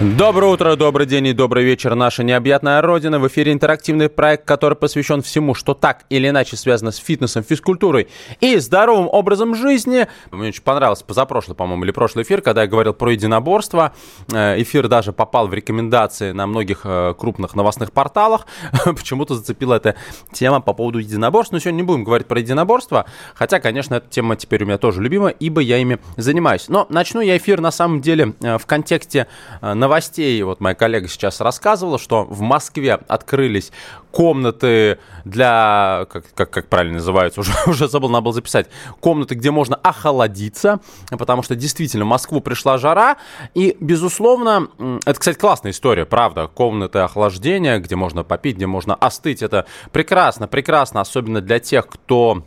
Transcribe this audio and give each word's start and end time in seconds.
Доброе 0.00 0.52
утро, 0.52 0.76
добрый 0.76 1.08
день 1.08 1.26
и 1.26 1.32
добрый 1.32 1.64
вечер, 1.64 1.96
наша 1.96 2.22
необъятная 2.22 2.80
родина. 2.80 3.18
В 3.18 3.26
эфире 3.26 3.52
интерактивный 3.52 4.08
проект, 4.08 4.44
который 4.44 4.76
посвящен 4.76 5.22
всему, 5.22 5.54
что 5.54 5.74
так 5.74 6.04
или 6.08 6.28
иначе 6.28 6.56
связано 6.56 6.92
с 6.92 6.98
фитнесом, 6.98 7.42
физкультурой 7.42 8.06
и 8.40 8.58
здоровым 8.58 9.08
образом 9.10 9.56
жизни. 9.56 10.06
Мне 10.30 10.50
очень 10.50 10.62
понравился 10.62 11.04
позапрошлый, 11.04 11.56
по-моему, 11.56 11.82
или 11.82 11.90
прошлый 11.90 12.24
эфир, 12.24 12.42
когда 12.42 12.62
я 12.62 12.68
говорил 12.68 12.94
про 12.94 13.10
единоборство. 13.10 13.92
Э, 14.32 14.62
эфир 14.62 14.86
даже 14.86 15.12
попал 15.12 15.48
в 15.48 15.54
рекомендации 15.54 16.30
на 16.30 16.46
многих 16.46 16.82
э, 16.84 17.14
крупных 17.18 17.56
новостных 17.56 17.90
порталах. 17.90 18.46
Почему-то 18.84 19.34
зацепила 19.34 19.74
эта 19.74 19.96
тема 20.32 20.60
по 20.60 20.74
поводу 20.74 21.00
единоборств. 21.00 21.52
Но 21.52 21.58
сегодня 21.58 21.78
не 21.78 21.82
будем 21.82 22.04
говорить 22.04 22.28
про 22.28 22.38
единоборство, 22.38 23.06
хотя, 23.34 23.58
конечно, 23.58 23.96
эта 23.96 24.08
тема 24.08 24.36
теперь 24.36 24.62
у 24.62 24.66
меня 24.66 24.78
тоже 24.78 25.02
любима, 25.02 25.30
ибо 25.30 25.60
я 25.60 25.78
ими 25.78 25.98
занимаюсь. 26.16 26.68
Но 26.68 26.86
начну 26.88 27.20
я 27.20 27.36
эфир 27.36 27.60
на 27.60 27.72
самом 27.72 28.00
деле 28.00 28.34
э, 28.42 28.58
в 28.58 28.66
контексте 28.66 29.26
новостей 29.60 29.87
новостей, 29.88 30.42
вот 30.42 30.60
моя 30.60 30.74
коллега 30.74 31.08
сейчас 31.08 31.40
рассказывала, 31.40 31.98
что 31.98 32.24
в 32.24 32.40
Москве 32.42 33.00
открылись 33.08 33.72
комнаты 34.10 34.98
для, 35.24 36.06
как, 36.10 36.24
как, 36.34 36.50
как 36.50 36.68
правильно 36.68 36.96
называются, 36.96 37.40
уже, 37.40 37.52
уже 37.66 37.88
забыл, 37.88 38.10
надо 38.10 38.24
было 38.24 38.34
записать, 38.34 38.68
комнаты, 39.00 39.34
где 39.34 39.50
можно 39.50 39.76
охладиться, 39.76 40.80
потому 41.10 41.42
что 41.42 41.56
действительно 41.56 42.04
в 42.04 42.08
Москву 42.08 42.40
пришла 42.40 42.76
жара, 42.76 43.16
и, 43.54 43.76
безусловно, 43.80 44.68
это, 45.06 45.18
кстати, 45.18 45.38
классная 45.38 45.72
история, 45.72 46.04
правда, 46.04 46.48
комнаты 46.48 46.98
охлаждения, 46.98 47.78
где 47.78 47.96
можно 47.96 48.24
попить, 48.24 48.56
где 48.56 48.66
можно 48.66 48.94
остыть, 48.94 49.42
это 49.42 49.66
прекрасно, 49.92 50.48
прекрасно, 50.48 51.00
особенно 51.00 51.40
для 51.40 51.58
тех, 51.60 51.86
кто 51.86 52.42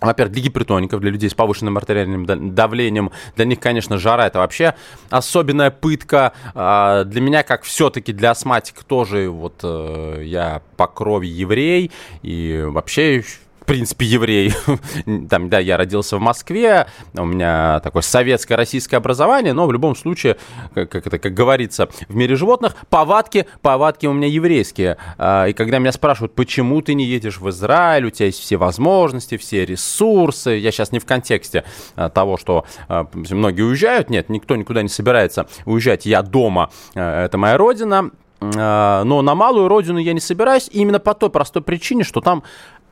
во-первых, 0.00 0.32
для 0.32 0.42
гипертоников, 0.42 1.00
для 1.00 1.10
людей 1.10 1.30
с 1.30 1.34
повышенным 1.34 1.76
артериальным 1.76 2.54
давлением, 2.54 3.10
для 3.36 3.44
них, 3.44 3.60
конечно, 3.60 3.98
жара 3.98 4.26
это 4.26 4.38
вообще 4.38 4.74
особенная 5.10 5.70
пытка. 5.70 6.32
А, 6.54 7.04
для 7.04 7.20
меня, 7.20 7.42
как 7.42 7.62
все-таки 7.62 8.12
для 8.12 8.30
астматика 8.30 8.84
тоже, 8.84 9.28
вот 9.28 9.60
э, 9.62 10.22
я 10.24 10.62
по 10.76 10.86
крови 10.86 11.26
еврей, 11.26 11.90
и 12.22 12.64
вообще 12.66 13.24
в 13.64 13.66
принципе, 13.66 14.04
еврей. 14.04 14.52
Там, 15.30 15.48
да, 15.48 15.58
я 15.58 15.78
родился 15.78 16.18
в 16.18 16.20
Москве, 16.20 16.86
у 17.14 17.24
меня 17.24 17.80
такое 17.80 18.02
советское 18.02 18.56
российское 18.56 18.98
образование, 18.98 19.54
но 19.54 19.66
в 19.66 19.72
любом 19.72 19.96
случае, 19.96 20.36
как, 20.74 20.94
это, 20.94 21.18
как 21.18 21.32
говорится, 21.32 21.88
в 22.08 22.14
мире 22.14 22.36
животных, 22.36 22.76
повадки, 22.90 23.46
повадки 23.62 24.04
у 24.04 24.12
меня 24.12 24.28
еврейские. 24.28 24.98
А, 25.16 25.46
и 25.46 25.54
когда 25.54 25.78
меня 25.78 25.92
спрашивают, 25.92 26.34
почему 26.34 26.82
ты 26.82 26.92
не 26.92 27.06
едешь 27.06 27.38
в 27.38 27.48
Израиль, 27.48 28.04
у 28.04 28.10
тебя 28.10 28.26
есть 28.26 28.40
все 28.40 28.58
возможности, 28.58 29.38
все 29.38 29.64
ресурсы, 29.64 30.50
я 30.50 30.70
сейчас 30.70 30.92
не 30.92 30.98
в 30.98 31.06
контексте 31.06 31.64
а, 31.96 32.10
того, 32.10 32.36
что 32.36 32.66
а, 32.88 33.08
многие 33.14 33.62
уезжают, 33.62 34.10
нет, 34.10 34.28
никто 34.28 34.56
никуда 34.56 34.82
не 34.82 34.90
собирается 34.90 35.46
уезжать, 35.64 36.04
я 36.04 36.20
дома, 36.20 36.70
это 36.94 37.38
моя 37.38 37.56
родина, 37.56 38.10
но 38.40 39.22
на 39.22 39.34
малую 39.34 39.68
родину 39.68 39.98
я 39.98 40.12
не 40.12 40.20
собираюсь 40.20 40.68
именно 40.70 40.98
по 40.98 41.14
той 41.14 41.30
простой 41.30 41.62
причине, 41.62 42.04
что 42.04 42.20
там 42.20 42.42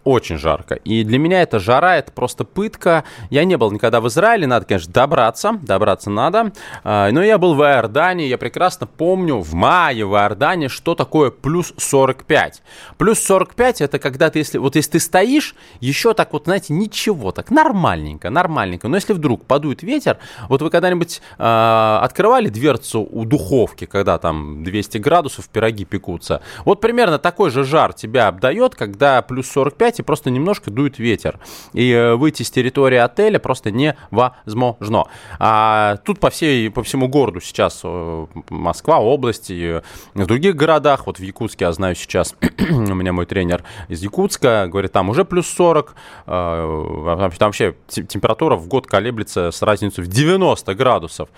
очень 0.04 0.38
жарко. 0.38 0.74
И 0.74 1.04
для 1.04 1.18
меня 1.18 1.42
это 1.42 1.58
жара, 1.58 1.96
это 1.96 2.12
просто 2.12 2.44
пытка. 2.44 3.04
Я 3.30 3.44
не 3.44 3.56
был 3.56 3.70
никогда 3.70 4.00
в 4.00 4.08
Израиле, 4.08 4.46
надо, 4.46 4.66
конечно, 4.66 4.92
добраться, 4.92 5.58
добраться 5.62 6.10
надо. 6.10 6.52
А, 6.84 7.10
но 7.10 7.22
я 7.22 7.38
был 7.38 7.54
в 7.54 7.62
Иордании, 7.62 8.26
я 8.26 8.38
прекрасно 8.38 8.86
помню 8.86 9.38
в 9.38 9.54
мае 9.54 10.04
в 10.04 10.14
Иордании, 10.14 10.68
что 10.68 10.94
такое 10.94 11.30
плюс 11.30 11.72
45. 11.76 12.62
Плюс 12.98 13.20
45 13.20 13.80
это 13.82 13.98
когда 13.98 14.30
ты, 14.30 14.40
если, 14.40 14.58
вот 14.58 14.76
если 14.76 14.92
ты 14.92 15.00
стоишь, 15.00 15.54
еще 15.80 16.14
так 16.14 16.32
вот, 16.32 16.44
знаете, 16.44 16.72
ничего, 16.72 17.32
так 17.32 17.50
нормальненько, 17.50 18.30
нормальненько. 18.30 18.88
Но 18.88 18.96
если 18.96 19.12
вдруг 19.12 19.44
подует 19.44 19.82
ветер, 19.82 20.18
вот 20.48 20.62
вы 20.62 20.70
когда-нибудь 20.70 21.20
э, 21.38 21.98
открывали 22.02 22.48
дверцу 22.48 23.06
у 23.10 23.24
духовки, 23.24 23.86
когда 23.86 24.18
там 24.18 24.64
200 24.64 24.98
градусов, 24.98 25.48
пироги 25.48 25.84
пекутся? 25.84 26.42
Вот 26.64 26.80
примерно 26.80 27.18
такой 27.18 27.50
же 27.50 27.64
жар 27.64 27.92
тебя 27.92 28.28
обдает, 28.28 28.74
когда 28.74 29.22
плюс 29.22 29.48
45 29.48 29.91
и 30.00 30.02
просто 30.02 30.30
немножко 30.30 30.70
дует 30.70 30.98
ветер. 30.98 31.38
И 31.72 31.90
э, 31.90 32.14
выйти 32.14 32.42
с 32.42 32.50
территории 32.50 32.98
отеля 32.98 33.38
просто 33.38 33.70
невозможно. 33.70 35.04
А 35.38 35.96
тут 36.04 36.20
по, 36.20 36.30
всей, 36.30 36.70
по 36.70 36.82
всему 36.82 37.08
городу 37.08 37.40
сейчас 37.40 37.80
э, 37.84 38.26
Москва, 38.50 38.98
области, 38.98 39.82
в 40.14 40.26
других 40.26 40.56
городах, 40.56 41.06
вот 41.06 41.18
в 41.18 41.22
Якутске, 41.22 41.66
я 41.66 41.72
знаю 41.72 41.94
сейчас, 41.94 42.34
у 42.70 42.94
меня 42.94 43.12
мой 43.12 43.26
тренер 43.26 43.64
из 43.88 44.02
Якутска, 44.02 44.68
говорит, 44.68 44.92
там 44.92 45.08
уже 45.08 45.24
плюс 45.24 45.48
40, 45.48 45.94
э, 46.26 47.30
там 47.38 47.48
вообще 47.48 47.74
температура 47.88 48.56
в 48.56 48.66
год 48.68 48.86
колеблется 48.86 49.50
с 49.50 49.62
разницей 49.62 50.04
в 50.04 50.08
90 50.08 50.74
градусов. 50.74 51.28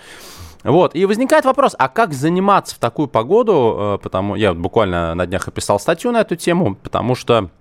Вот, 0.63 0.95
и 0.95 1.05
возникает 1.05 1.45
вопрос, 1.45 1.75
а 1.77 1.89
как 1.89 2.11
заниматься 2.13 2.75
в 2.75 2.79
такую 2.79 3.07
погоду, 3.07 3.99
потому 4.01 4.35
я 4.35 4.51
буквально 4.55 5.13
на 5.13 5.27
днях 5.27 5.47
описал 5.47 5.79
статью 5.79 6.11
на 6.11 6.21
эту 6.21 6.35
тему, 6.35 6.75
потому 6.81 7.13
что 7.13 7.51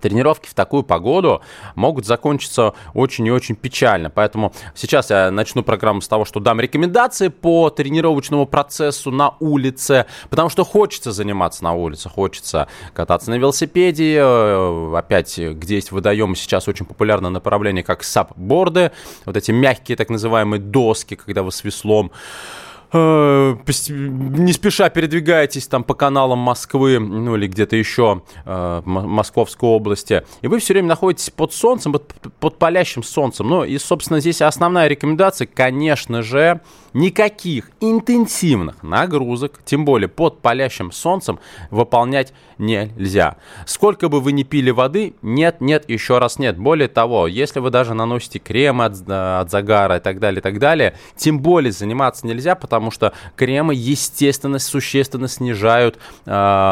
Тренировки 0.00 0.48
в 0.48 0.54
такую 0.54 0.82
погоду 0.82 1.42
могут 1.74 2.06
закончиться 2.06 2.74
очень 2.94 3.26
и 3.26 3.30
очень 3.30 3.54
печально. 3.54 4.10
Поэтому 4.10 4.52
сейчас 4.74 5.10
я 5.10 5.30
начну 5.30 5.62
программу 5.62 6.00
с 6.00 6.08
того, 6.08 6.24
что 6.24 6.40
дам 6.40 6.60
рекомендации 6.60 7.28
по 7.28 7.70
тренировочному 7.70 8.46
процессу 8.46 9.10
на 9.10 9.34
улице, 9.40 10.06
потому 10.30 10.48
что 10.48 10.64
хочется 10.64 11.12
заниматься 11.12 11.64
на 11.64 11.72
улице, 11.74 12.08
хочется 12.08 12.68
кататься 12.92 13.30
на 13.30 13.36
велосипеде. 13.36 14.16
Э, 14.18 14.94
опять, 14.96 15.38
где 15.38 15.76
есть 15.76 15.92
водоемы, 15.92 16.36
сейчас 16.36 16.68
очень 16.68 16.86
популярное 16.86 17.30
направление, 17.30 17.82
как 17.82 18.02
сапборды, 18.02 18.92
вот 19.24 19.36
эти 19.36 19.50
мягкие 19.50 19.96
так 19.96 20.10
называемые 20.10 20.60
доски, 20.60 21.14
когда 21.14 21.42
вы 21.42 21.52
с 21.52 21.64
веслом 21.64 22.12
не 22.92 24.52
спеша 24.52 24.88
передвигаетесь 24.90 25.66
там 25.66 25.84
по 25.84 25.94
каналам 25.94 26.38
Москвы, 26.38 26.98
ну 26.98 27.36
или 27.36 27.46
где-то 27.46 27.76
еще 27.76 28.22
э, 28.44 28.82
Московской 28.84 29.68
области, 29.68 30.24
и 30.42 30.48
вы 30.48 30.58
все 30.58 30.74
время 30.74 30.88
находитесь 30.88 31.30
под 31.30 31.52
солнцем, 31.52 31.92
под, 31.92 32.14
под 32.40 32.58
палящим 32.58 33.02
солнцем. 33.02 33.48
Ну 33.48 33.64
и, 33.64 33.78
собственно, 33.78 34.20
здесь 34.20 34.42
основная 34.42 34.88
рекомендация, 34.88 35.46
конечно 35.46 36.22
же, 36.22 36.60
никаких 36.96 37.70
интенсивных 37.80 38.82
нагрузок, 38.82 39.60
тем 39.64 39.84
более 39.84 40.08
под 40.08 40.40
палящим 40.40 40.90
солнцем, 40.92 41.38
выполнять 41.70 42.32
нельзя. 42.56 43.36
Сколько 43.66 44.08
бы 44.08 44.20
вы 44.20 44.32
ни 44.32 44.44
пили 44.44 44.70
воды, 44.70 45.14
нет, 45.20 45.60
нет, 45.60 45.84
еще 45.88 46.18
раз 46.18 46.38
нет. 46.38 46.56
Более 46.56 46.88
того, 46.88 47.26
если 47.26 47.60
вы 47.60 47.68
даже 47.68 47.92
наносите 47.92 48.38
кремы 48.38 48.86
от, 48.86 49.08
от 49.08 49.50
загара 49.50 49.98
и 49.98 50.00
так 50.00 50.18
далее, 50.20 50.40
и 50.40 50.42
так 50.42 50.58
далее, 50.58 50.96
тем 51.16 51.40
более 51.40 51.70
заниматься 51.70 52.26
нельзя, 52.26 52.54
потому 52.54 52.90
что 52.90 53.12
кремы, 53.36 53.74
естественно, 53.74 54.58
существенно 54.58 55.28
снижают 55.28 55.98
э, 56.24 56.30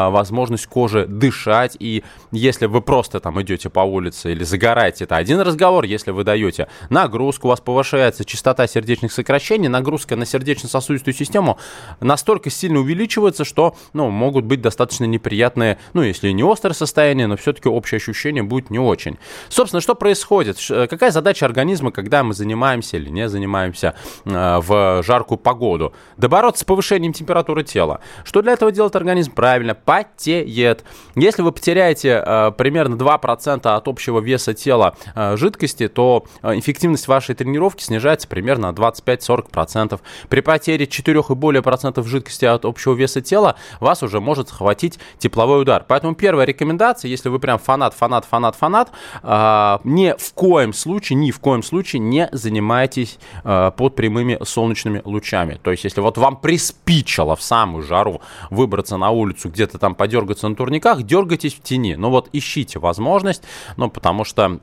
возможность 0.09 0.65
кожи 0.65 1.05
дышать. 1.05 1.77
И 1.79 2.03
если 2.31 2.65
вы 2.65 2.81
просто 2.81 3.19
там 3.19 3.39
идете 3.43 3.69
по 3.69 3.81
улице 3.81 4.31
или 4.31 4.43
загораете, 4.43 5.03
это 5.03 5.17
один 5.17 5.39
разговор. 5.41 5.83
Если 5.83 6.09
вы 6.09 6.23
даете 6.23 6.67
нагрузку, 6.89 7.47
у 7.47 7.51
вас 7.51 7.61
повышается 7.61 8.25
частота 8.25 8.65
сердечных 8.65 9.11
сокращений, 9.11 9.67
нагрузка 9.67 10.14
нагрузка 10.15 10.17
на 10.17 10.25
сердечно-сосудистую 10.25 11.13
систему 11.13 11.57
настолько 11.99 12.49
сильно 12.49 12.79
увеличивается, 12.79 13.45
что 13.45 13.75
ну, 13.93 14.09
могут 14.09 14.45
быть 14.45 14.61
достаточно 14.61 15.05
неприятные, 15.05 15.77
ну, 15.93 16.01
если 16.01 16.31
не 16.31 16.43
острое 16.43 16.73
состояние, 16.73 17.27
но 17.27 17.35
все-таки 17.35 17.69
общее 17.69 17.97
ощущение 17.97 18.43
будет 18.43 18.69
не 18.69 18.79
очень. 18.79 19.17
Собственно, 19.49 19.81
что 19.81 19.95
происходит? 19.95 20.57
Какая 20.89 21.11
задача 21.11 21.45
организма, 21.45 21.91
когда 21.91 22.23
мы 22.23 22.33
занимаемся 22.33 22.97
или 22.97 23.09
не 23.09 23.29
занимаемся 23.29 23.93
э, 24.25 24.59
в 24.59 25.03
жаркую 25.03 25.37
погоду? 25.37 25.93
Добороться 26.17 26.61
с 26.61 26.63
повышением 26.63 27.13
температуры 27.13 27.63
тела. 27.63 27.99
Что 28.23 28.41
для 28.41 28.53
этого 28.53 28.71
делает 28.71 28.95
организм? 28.95 29.31
Правильно, 29.31 29.75
потеет. 29.75 30.83
Если 31.15 31.41
вы 31.41 31.51
потеряете 31.51 32.23
э, 32.25 32.51
примерно 32.57 32.95
2% 32.95 33.67
от 33.67 33.87
общего 33.87 34.19
веса 34.19 34.53
тела 34.53 34.95
э, 35.15 35.37
жидкости, 35.37 35.87
то 35.87 36.25
эффективность 36.43 37.07
вашей 37.07 37.35
тренировки 37.35 37.83
снижается 37.83 38.27
примерно 38.27 38.71
на 38.71 38.75
25-40%. 38.75 39.94
При 40.29 40.41
потере 40.41 40.87
4 40.87 41.23
и 41.29 41.33
более 41.33 41.61
процентов 41.61 42.07
жидкости 42.07 42.45
от 42.45 42.65
общего 42.65 42.93
веса 42.93 43.21
тела 43.21 43.55
вас 43.79 44.03
уже 44.03 44.19
может 44.19 44.49
схватить 44.49 44.99
тепловой 45.17 45.61
удар. 45.61 45.85
Поэтому 45.87 46.15
первая 46.15 46.45
рекомендация, 46.45 47.09
если 47.09 47.29
вы 47.29 47.39
прям 47.39 47.59
фанат, 47.59 47.93
фанат, 47.93 48.25
фанат, 48.25 48.55
фанат, 48.55 48.91
э, 49.23 49.77
ни 49.83 50.15
в 50.17 50.33
коем 50.33 50.73
случае, 50.73 51.17
ни 51.17 51.31
в 51.31 51.39
коем 51.39 51.63
случае 51.63 51.99
не 51.99 52.29
занимайтесь 52.31 53.19
э, 53.43 53.71
под 53.75 53.95
прямыми 53.95 54.37
солнечными 54.43 55.01
лучами. 55.05 55.59
То 55.61 55.71
есть, 55.71 55.83
если 55.83 56.01
вот 56.01 56.17
вам 56.17 56.37
приспичило 56.37 57.35
в 57.35 57.41
самую 57.41 57.83
жару 57.83 58.21
выбраться 58.49 58.97
на 58.97 59.09
улицу, 59.11 59.49
где-то 59.49 59.77
там 59.77 59.95
подергаться 59.95 60.47
на 60.47 60.55
турниках, 60.55 61.03
дергайтесь 61.03 61.53
в 61.53 61.61
тени. 61.61 61.95
Но 61.95 62.09
вот 62.09 62.29
ищите 62.33 62.79
возможность, 62.79 63.43
ну, 63.77 63.89
потому 63.89 64.23
что 64.23 64.59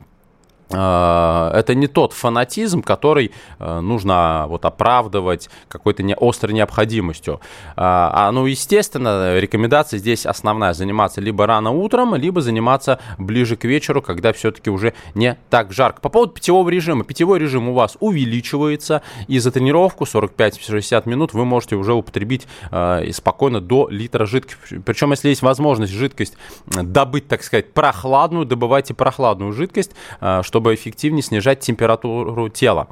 это 0.72 1.74
не 1.74 1.86
тот 1.86 2.12
фанатизм, 2.12 2.82
который 2.82 3.32
э, 3.58 3.80
нужно 3.80 4.46
вот 4.48 4.64
оправдывать 4.64 5.50
какой-то 5.68 6.02
не 6.02 6.14
острой 6.18 6.54
необходимостью. 6.54 7.40
А, 7.76 8.30
ну, 8.32 8.46
естественно, 8.46 9.38
рекомендация 9.38 9.98
здесь 9.98 10.24
основная 10.24 10.72
заниматься 10.72 11.20
либо 11.20 11.46
рано 11.46 11.70
утром, 11.70 12.14
либо 12.14 12.40
заниматься 12.40 12.98
ближе 13.18 13.56
к 13.56 13.64
вечеру, 13.64 14.02
когда 14.02 14.32
все-таки 14.32 14.70
уже 14.70 14.94
не 15.14 15.36
так 15.50 15.72
жарко. 15.72 16.00
По 16.00 16.08
поводу 16.08 16.32
питьевого 16.32 16.68
режима. 16.68 17.04
Питьевой 17.04 17.38
режим 17.38 17.68
у 17.68 17.74
вас 17.74 17.96
увеличивается, 18.00 19.02
и 19.28 19.38
за 19.38 19.50
тренировку 19.50 20.04
45-60 20.04 21.08
минут 21.08 21.34
вы 21.34 21.44
можете 21.44 21.76
уже 21.76 21.92
употребить 21.92 22.46
э, 22.70 23.10
спокойно 23.12 23.60
до 23.60 23.88
литра 23.90 24.26
жидкости. 24.26 24.82
Причем, 24.84 25.10
если 25.10 25.28
есть 25.28 25.42
возможность 25.42 25.92
жидкость 25.92 26.36
добыть, 26.66 27.28
так 27.28 27.42
сказать, 27.42 27.72
прохладную, 27.72 28.46
добывайте 28.46 28.94
прохладную 28.94 29.52
жидкость, 29.52 29.92
чтобы 30.42 30.51
чтобы 30.52 30.74
эффективнее 30.74 31.22
снижать 31.22 31.60
температуру 31.60 32.50
тела. 32.50 32.86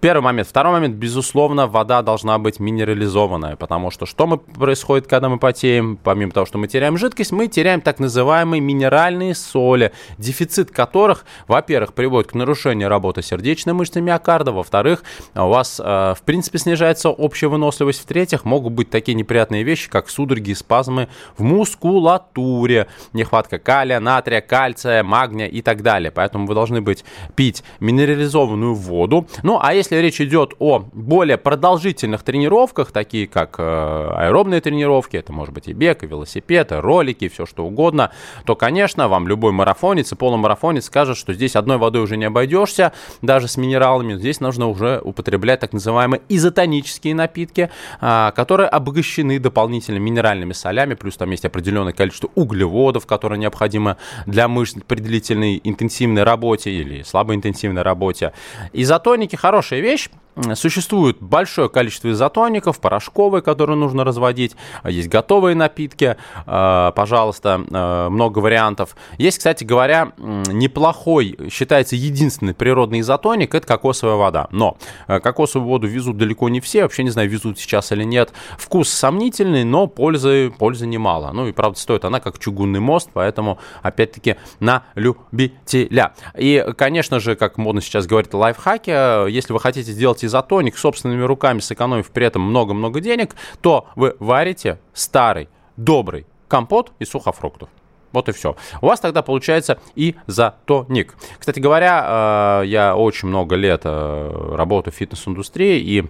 Первый 0.00 0.22
момент. 0.22 0.48
Второй 0.48 0.72
момент, 0.72 0.96
безусловно, 0.96 1.66
вода 1.66 2.00
должна 2.00 2.38
быть 2.38 2.58
минерализованная, 2.58 3.56
потому 3.56 3.90
что 3.90 4.06
что 4.06 4.26
мы, 4.26 4.38
происходит, 4.38 5.06
когда 5.06 5.28
мы 5.28 5.38
потеем? 5.38 5.98
Помимо 6.02 6.32
того, 6.32 6.46
что 6.46 6.56
мы 6.56 6.68
теряем 6.68 6.96
жидкость, 6.96 7.32
мы 7.32 7.48
теряем 7.48 7.82
так 7.82 7.98
называемые 7.98 8.62
минеральные 8.62 9.34
соли, 9.34 9.92
дефицит 10.16 10.70
которых, 10.70 11.26
во-первых, 11.48 11.92
приводит 11.92 12.30
к 12.30 12.34
нарушению 12.34 12.88
работы 12.88 13.20
сердечной 13.20 13.74
мышцы 13.74 14.00
миокарда, 14.00 14.52
во-вторых, 14.52 15.02
у 15.34 15.48
вас, 15.48 15.78
э, 15.78 16.14
в 16.16 16.22
принципе, 16.24 16.56
снижается 16.56 17.10
общая 17.10 17.48
выносливость, 17.48 18.00
в-третьих, 18.00 18.46
могут 18.46 18.72
быть 18.72 18.88
такие 18.88 19.14
неприятные 19.14 19.64
вещи, 19.64 19.90
как 19.90 20.08
судороги 20.08 20.52
и 20.52 20.54
спазмы 20.54 21.08
в 21.36 21.42
мускулатуре, 21.42 22.86
нехватка 23.12 23.58
калия, 23.58 24.00
натрия, 24.00 24.40
кальция, 24.40 25.02
магния 25.02 25.46
и 25.46 25.60
так 25.60 25.82
далее. 25.82 26.10
Поэтому 26.10 26.46
вы 26.46 26.54
должны 26.54 26.80
быть 26.80 27.04
пить 27.36 27.62
минерализованную 27.80 28.74
воду. 28.74 29.26
Ну, 29.42 29.58
а 29.60 29.74
если 29.74 29.89
если 29.90 30.06
речь 30.06 30.20
идет 30.20 30.54
о 30.60 30.84
более 30.92 31.36
продолжительных 31.36 32.22
тренировках, 32.22 32.92
такие 32.92 33.26
как 33.26 33.56
э, 33.58 33.62
аэробные 33.62 34.60
тренировки, 34.60 35.16
это 35.16 35.32
может 35.32 35.52
быть 35.52 35.66
и 35.66 35.72
бег, 35.72 36.04
и 36.04 36.06
велосипед, 36.06 36.70
и 36.70 36.76
ролики, 36.76 37.24
и 37.24 37.28
все 37.28 37.44
что 37.44 37.64
угодно, 37.64 38.12
то, 38.44 38.54
конечно, 38.54 39.08
вам 39.08 39.26
любой 39.26 39.50
марафонец 39.50 40.12
и 40.12 40.14
полумарафонец 40.14 40.84
скажет, 40.84 41.16
что 41.16 41.32
здесь 41.32 41.56
одной 41.56 41.78
водой 41.78 42.02
уже 42.02 42.16
не 42.16 42.26
обойдешься, 42.26 42.92
даже 43.20 43.48
с 43.48 43.56
минералами. 43.56 44.14
Здесь 44.14 44.38
нужно 44.38 44.68
уже 44.68 45.00
употреблять 45.02 45.58
так 45.58 45.72
называемые 45.72 46.22
изотонические 46.28 47.16
напитки, 47.16 47.70
э, 48.00 48.32
которые 48.36 48.68
обогащены 48.68 49.40
дополнительными 49.40 50.04
минеральными 50.04 50.52
солями, 50.52 50.94
плюс 50.94 51.16
там 51.16 51.30
есть 51.32 51.44
определенное 51.44 51.92
количество 51.92 52.30
углеводов, 52.36 53.06
которые 53.06 53.40
необходимы 53.40 53.96
для 54.26 54.46
мышц 54.46 54.76
при 54.86 55.00
длительной 55.00 55.60
интенсивной 55.64 56.22
работе 56.22 56.70
или 56.70 57.02
слабоинтенсивной 57.02 57.82
работе. 57.82 58.32
Изотоники 58.72 59.34
хорошая 59.34 59.79
вещь. 59.80 60.10
Существует 60.54 61.16
большое 61.20 61.68
количество 61.68 62.10
изотоников, 62.10 62.80
порошковые, 62.80 63.42
которые 63.42 63.76
нужно 63.76 64.04
разводить. 64.04 64.56
Есть 64.84 65.08
готовые 65.08 65.54
напитки, 65.54 66.16
э, 66.46 66.92
пожалуйста, 66.94 67.64
э, 67.68 68.08
много 68.08 68.38
вариантов. 68.38 68.96
Есть, 69.18 69.38
кстати 69.38 69.64
говоря, 69.64 70.12
неплохой, 70.18 71.36
считается 71.50 71.96
единственный 71.96 72.54
природный 72.54 73.00
изотоник, 73.00 73.54
это 73.54 73.66
кокосовая 73.66 74.16
вода. 74.16 74.48
Но 74.50 74.76
э, 75.08 75.20
кокосовую 75.20 75.68
воду 75.68 75.86
везут 75.86 76.16
далеко 76.16 76.48
не 76.48 76.60
все, 76.60 76.82
вообще 76.82 77.02
не 77.02 77.10
знаю, 77.10 77.28
везут 77.28 77.58
сейчас 77.58 77.92
или 77.92 78.04
нет. 78.04 78.32
Вкус 78.58 78.88
сомнительный, 78.88 79.64
но 79.64 79.86
пользы, 79.86 80.52
пользы 80.56 80.86
немало. 80.86 81.32
Ну 81.32 81.48
и 81.48 81.52
правда 81.52 81.78
стоит 81.78 82.04
она 82.04 82.20
как 82.20 82.38
чугунный 82.38 82.80
мост, 82.80 83.10
поэтому 83.12 83.58
опять-таки 83.82 84.36
на 84.60 84.84
любителя. 84.94 86.14
И, 86.36 86.64
конечно 86.76 87.20
же, 87.20 87.36
как 87.36 87.58
модно 87.58 87.80
сейчас 87.80 88.06
говорить, 88.06 88.32
лайфхаки, 88.32 89.30
если 89.30 89.52
вы 89.52 89.60
хотите 89.60 89.92
сделать 89.92 90.20
делаете 90.20 90.28
изотоник 90.30 90.78
собственными 90.78 91.22
руками, 91.22 91.58
сэкономив 91.60 92.10
при 92.10 92.26
этом 92.26 92.42
много-много 92.42 93.00
денег, 93.00 93.34
то 93.60 93.88
вы 93.96 94.16
варите 94.18 94.78
старый, 94.94 95.48
добрый 95.76 96.26
компот 96.48 96.92
из 96.98 97.10
сухофруктов. 97.10 97.68
Вот 98.12 98.28
и 98.28 98.32
все. 98.32 98.56
У 98.80 98.86
вас 98.86 99.00
тогда 99.00 99.22
получается 99.22 99.78
изотоник. 99.94 101.16
Кстати 101.38 101.60
говоря, 101.60 102.62
э, 102.62 102.66
я 102.66 102.96
очень 102.96 103.28
много 103.28 103.54
лет 103.54 103.82
э, 103.84 104.54
работаю 104.56 104.92
в 104.92 104.96
фитнес-индустрии, 104.96 105.78
и 105.78 106.08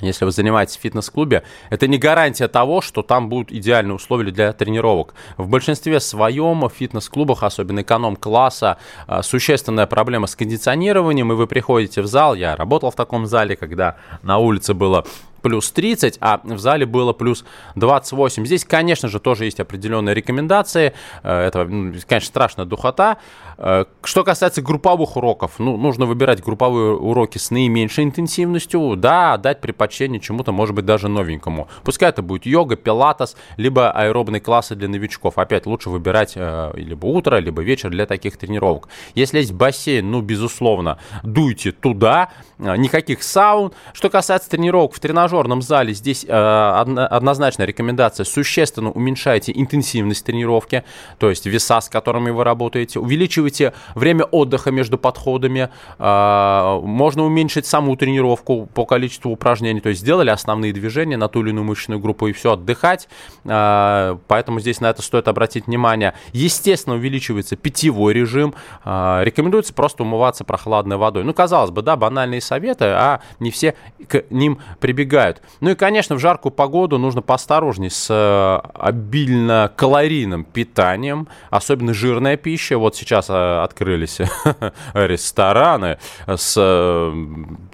если 0.00 0.24
вы 0.24 0.32
занимаетесь 0.32 0.76
в 0.76 0.80
фитнес-клубе, 0.80 1.44
это 1.70 1.86
не 1.86 1.98
гарантия 1.98 2.48
того, 2.48 2.80
что 2.80 3.02
там 3.02 3.28
будут 3.28 3.52
идеальные 3.52 3.94
условия 3.94 4.30
для 4.30 4.52
тренировок. 4.52 5.14
В 5.36 5.48
большинстве 5.48 6.00
своем 6.00 6.60
в 6.60 6.70
фитнес-клубах, 6.70 7.42
особенно 7.42 7.82
эконом-класса, 7.82 8.78
а, 9.06 9.22
существенная 9.22 9.86
проблема 9.86 10.26
с 10.26 10.36
кондиционированием, 10.36 11.32
и 11.32 11.34
вы 11.34 11.46
приходите 11.46 12.02
в 12.02 12.06
зал, 12.06 12.34
я 12.34 12.56
работал 12.56 12.90
в 12.90 12.96
таком 12.96 13.26
зале, 13.26 13.56
когда 13.56 13.96
на 14.22 14.38
улице 14.38 14.74
было 14.74 15.04
плюс 15.44 15.70
30, 15.72 16.16
а 16.20 16.40
в 16.42 16.58
зале 16.58 16.86
было 16.86 17.12
плюс 17.12 17.44
28. 17.74 18.46
Здесь, 18.46 18.64
конечно 18.64 19.10
же, 19.10 19.20
тоже 19.20 19.44
есть 19.44 19.60
определенные 19.60 20.14
рекомендации. 20.14 20.94
Э, 21.22 21.48
это, 21.48 21.66
конечно, 22.08 22.26
страшная 22.26 22.64
духота. 22.64 23.18
Э, 23.58 23.84
что 24.02 24.24
касается 24.24 24.62
групповых 24.62 25.18
уроков, 25.18 25.52
ну, 25.58 25.76
нужно 25.76 26.06
выбирать 26.06 26.42
групповые 26.42 26.96
уроки 26.96 27.36
с 27.36 27.50
наименьшей 27.50 28.04
интенсивностью. 28.04 28.96
Да, 28.96 29.36
дать 29.36 29.60
предпочтение 29.60 30.18
чему-то, 30.18 30.50
может 30.50 30.74
быть, 30.74 30.86
даже 30.86 31.08
новенькому. 31.08 31.68
Пускай 31.82 32.08
это 32.08 32.22
будет 32.22 32.46
йога, 32.46 32.76
пилатес, 32.76 33.36
либо 33.58 33.90
аэробные 33.90 34.40
классы 34.40 34.74
для 34.74 34.88
новичков. 34.88 35.36
Опять 35.36 35.66
лучше 35.66 35.90
выбирать 35.90 36.32
э, 36.36 36.72
либо 36.74 37.04
утро, 37.04 37.36
либо 37.36 37.62
вечер 37.62 37.90
для 37.90 38.06
таких 38.06 38.38
тренировок. 38.38 38.88
Если 39.14 39.40
есть 39.40 39.52
бассейн, 39.52 40.10
ну, 40.10 40.22
безусловно, 40.22 40.96
дуйте 41.22 41.70
туда. 41.70 42.30
Никаких 42.56 43.22
саун. 43.22 43.72
Что 43.92 44.08
касается 44.08 44.48
тренировок 44.48 44.94
в 44.94 45.00
тренажере, 45.00 45.33
тренажерном 45.34 45.62
зале 45.62 45.94
здесь 45.94 46.24
э, 46.26 46.32
однозначная 46.32 47.66
рекомендация. 47.66 48.24
Существенно 48.24 48.90
уменьшайте 48.90 49.52
интенсивность 49.54 50.24
тренировки, 50.24 50.84
то 51.18 51.30
есть 51.30 51.46
веса, 51.46 51.80
с 51.80 51.88
которыми 51.88 52.30
вы 52.30 52.44
работаете. 52.44 53.00
Увеличивайте 53.00 53.72
время 53.94 54.24
отдыха 54.24 54.70
между 54.70 54.98
подходами. 54.98 55.70
Э, 55.98 56.80
можно 56.82 57.24
уменьшить 57.24 57.66
саму 57.66 57.96
тренировку 57.96 58.66
по 58.66 58.86
количеству 58.86 59.30
упражнений. 59.30 59.80
То 59.80 59.88
есть 59.88 60.00
сделали 60.02 60.30
основные 60.30 60.72
движения 60.72 61.16
на 61.16 61.28
ту 61.28 61.42
или 61.42 61.50
иную 61.50 61.64
мышечную 61.64 62.00
группу 62.00 62.28
и 62.28 62.32
все, 62.32 62.52
отдыхать. 62.52 63.08
Э, 63.44 64.16
поэтому 64.28 64.60
здесь 64.60 64.80
на 64.80 64.90
это 64.90 65.02
стоит 65.02 65.28
обратить 65.28 65.66
внимание. 65.66 66.14
Естественно, 66.32 66.96
увеличивается 66.96 67.56
питьевой 67.56 68.14
режим. 68.14 68.54
Э, 68.84 69.20
рекомендуется 69.24 69.74
просто 69.74 70.04
умываться 70.04 70.44
прохладной 70.44 70.96
водой. 70.96 71.24
Ну, 71.24 71.34
казалось 71.34 71.70
бы, 71.70 71.82
да, 71.82 71.96
банальные 71.96 72.40
советы, 72.40 72.84
а 72.86 73.20
не 73.40 73.50
все 73.50 73.74
к 74.08 74.24
ним 74.30 74.58
прибегают 74.80 75.23
помогают. 75.24 75.42
Ну 75.60 75.70
и, 75.70 75.74
конечно, 75.74 76.16
в 76.16 76.18
жаркую 76.18 76.52
погоду 76.52 76.98
нужно 76.98 77.22
поосторожней 77.22 77.90
с 77.90 78.08
э, 78.10 78.68
обильно 78.74 79.70
калорийным 79.74 80.44
питанием, 80.44 81.28
особенно 81.50 81.94
жирная 81.94 82.36
пища. 82.36 82.78
Вот 82.78 82.96
сейчас 82.96 83.30
э, 83.30 83.62
открылись 83.62 84.18
рестораны 84.94 85.98
с, 86.26 86.54
э, 86.56 87.12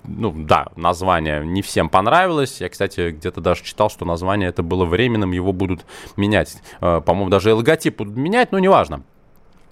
ну 0.04 0.34
да, 0.36 0.68
название 0.76 1.44
не 1.44 1.62
всем 1.62 1.88
понравилось. 1.88 2.60
Я, 2.60 2.68
кстати, 2.68 3.10
где-то 3.10 3.40
даже 3.40 3.64
читал, 3.64 3.90
что 3.90 4.04
название 4.04 4.48
это 4.48 4.62
было 4.62 4.84
временным, 4.84 5.32
его 5.32 5.52
будут 5.52 5.84
менять. 6.16 6.56
По-моему, 6.80 7.28
даже 7.28 7.50
и 7.50 7.52
логотип 7.52 7.98
будут 7.98 8.16
менять, 8.16 8.52
но 8.52 8.58
неважно. 8.58 9.02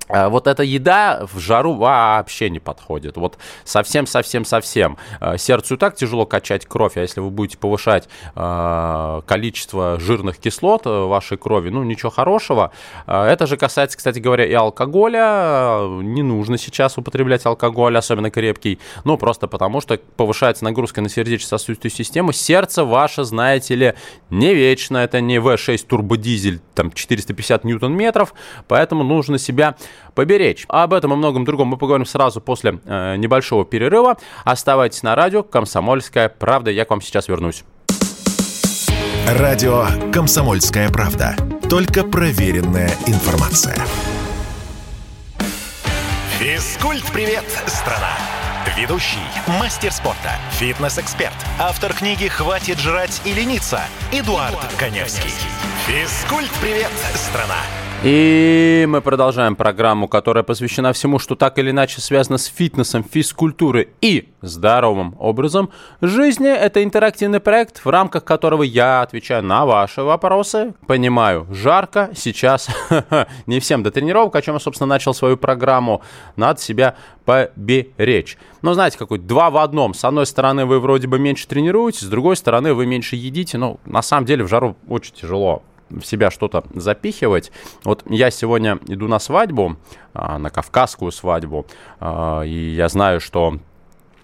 А, 0.09 0.29
вот 0.29 0.47
эта 0.47 0.63
еда 0.63 1.27
в 1.33 1.39
жару 1.39 1.75
вообще 1.75 2.51
не 2.51 2.61
подходит. 2.61 3.17
Вот 3.17 3.39
совсем-совсем-совсем. 3.65 4.99
А, 5.21 5.39
сердцу 5.39 5.77
так 5.77 5.97
тяжело 5.97 6.27
качать 6.27 6.67
кровь, 6.67 6.97
а 6.97 7.01
если 7.01 7.21
вы 7.21 7.31
будете 7.31 7.59
повышать 7.59 8.09
э, 8.35 9.23
количество 9.27 9.99
жирных 10.01 10.39
кислот 10.39 10.87
в 10.87 11.07
вашей 11.07 11.37
крови, 11.37 11.71
ну, 11.71 11.83
ничего 11.83 12.11
хорошего. 12.11 12.73
Это 13.07 13.47
же 13.47 13.57
касается, 13.57 13.97
кстати 13.97 14.19
говоря, 14.19 14.47
и 14.47 14.53
алкоголя. 14.53 15.79
Не 16.03 16.23
нужно 16.23 16.59
сейчас 16.59 16.99
употреблять 16.99 17.45
алкоголь, 17.47 17.97
особенно 17.97 18.31
крепкий. 18.31 18.79
Ну, 19.05 19.17
просто 19.17 19.47
потому, 19.49 19.81
что 19.81 19.99
повышается 20.17 20.65
нагрузка 20.65 21.01
на 21.01 21.09
сердечно-сосудистую 21.09 21.91
систему. 21.91 22.33
Сердце 22.33 22.85
ваше, 22.85 23.25
знаете 23.25 23.75
ли, 23.75 23.95
не 24.31 24.55
вечно. 24.55 24.99
Это 24.99 25.21
не 25.21 25.37
V6 25.37 25.87
турбодизель, 25.87 26.61
там, 26.75 26.91
450 26.93 27.65
ньютон-метров. 27.65 28.35
Поэтому 28.67 29.05
нужно 29.05 29.39
себя 29.39 29.77
поберечь. 30.15 30.65
Об 30.69 30.93
этом 30.93 31.13
и 31.13 31.17
многом 31.17 31.45
другом 31.45 31.69
мы 31.69 31.77
поговорим 31.77 32.07
сразу 32.07 32.41
после 32.41 32.81
э, 32.85 33.17
небольшого 33.17 33.65
перерыва. 33.65 34.17
Оставайтесь 34.45 35.03
на 35.03 35.15
радио 35.15 35.43
«Комсомольская 35.43 36.29
правда». 36.29 36.71
Я 36.71 36.85
к 36.85 36.91
вам 36.91 37.01
сейчас 37.01 37.29
вернусь. 37.29 37.65
Радио 39.27 39.87
«Комсомольская 40.13 40.89
правда». 40.91 41.37
Только 41.69 42.03
проверенная 42.03 42.91
информация. 43.07 43.77
Физкульт-привет, 46.39 47.45
страна! 47.67 48.13
Ведущий, 48.77 49.19
мастер 49.61 49.93
спорта, 49.93 50.33
фитнес-эксперт, 50.53 51.35
автор 51.59 51.93
книги 51.93 52.29
«Хватит 52.29 52.79
жрать 52.79 53.21
и 53.25 53.33
лениться» 53.33 53.81
Эдуард, 54.13 54.53
Эдуард 54.53 54.75
Коневский. 54.79 55.33
Физкульт-привет, 55.87 56.93
страна! 57.15 57.57
И 58.05 58.87
мы 58.89 59.01
продолжаем 59.01 59.57
программу, 59.57 60.07
которая 60.07 60.45
посвящена 60.45 60.93
всему, 60.93 61.19
что 61.19 61.35
так 61.35 61.59
или 61.59 61.73
иначе 61.73 62.01
связано 62.01 62.39
с 62.39 62.45
фитнесом, 62.47 63.03
физкультурой 63.03 63.89
и 64.01 64.29
здоровым 64.41 65.17
образом 65.19 65.71
жизни. 66.01 66.49
Это 66.49 66.85
интерактивный 66.85 67.41
проект, 67.41 67.85
в 67.85 67.89
рамках 67.91 68.23
которого 68.23 68.63
я 68.63 69.03
отвечаю 69.03 69.43
на 69.43 69.67
ваши 69.67 70.03
вопросы. 70.03 70.75
Понимаю, 70.87 71.49
жарко 71.51 72.11
сейчас, 72.15 72.69
не 73.47 73.59
всем 73.59 73.83
до 73.83 73.91
тренировок, 73.91 74.37
о 74.37 74.43
чем 74.43 74.55
я, 74.55 74.61
собственно, 74.61 74.87
начал 74.87 75.13
свою 75.13 75.37
программу. 75.37 76.01
Надо 76.37 76.61
себя 76.61 76.95
поберечь. 77.25 78.39
Но 78.63 78.75
знаете, 78.75 78.97
какой 78.97 79.19
два 79.19 79.51
в 79.51 79.57
одном. 79.57 79.93
С 79.93 80.05
одной 80.05 80.27
стороны, 80.27 80.67
вы 80.67 80.79
вроде 80.79 81.09
бы 81.09 81.19
меньше 81.19 81.49
тренируетесь, 81.49 82.03
с 82.03 82.09
другой 82.09 82.37
стороны, 82.37 82.75
вы 82.75 82.87
меньше 82.87 83.17
едите. 83.17 83.59
Ну, 83.59 83.81
на 83.87 84.03
самом 84.03 84.25
деле, 84.25 84.45
в 84.45 84.49
жару 84.49 84.77
очень 84.87 85.15
тяжело 85.15 85.65
в 85.91 86.03
себя 86.03 86.31
что-то 86.31 86.65
запихивать. 86.75 87.53
Вот 87.85 88.05
я 88.09 88.31
сегодня 88.31 88.79
иду 88.87 89.09
на 89.09 89.19
свадьбу, 89.19 89.77
а, 90.15 90.39
на 90.39 90.51
кавказскую 90.51 91.13
свадьбу, 91.13 91.67
а, 92.01 92.43
и 92.43 92.75
я 92.75 92.89
знаю, 92.89 93.21
что 93.21 93.59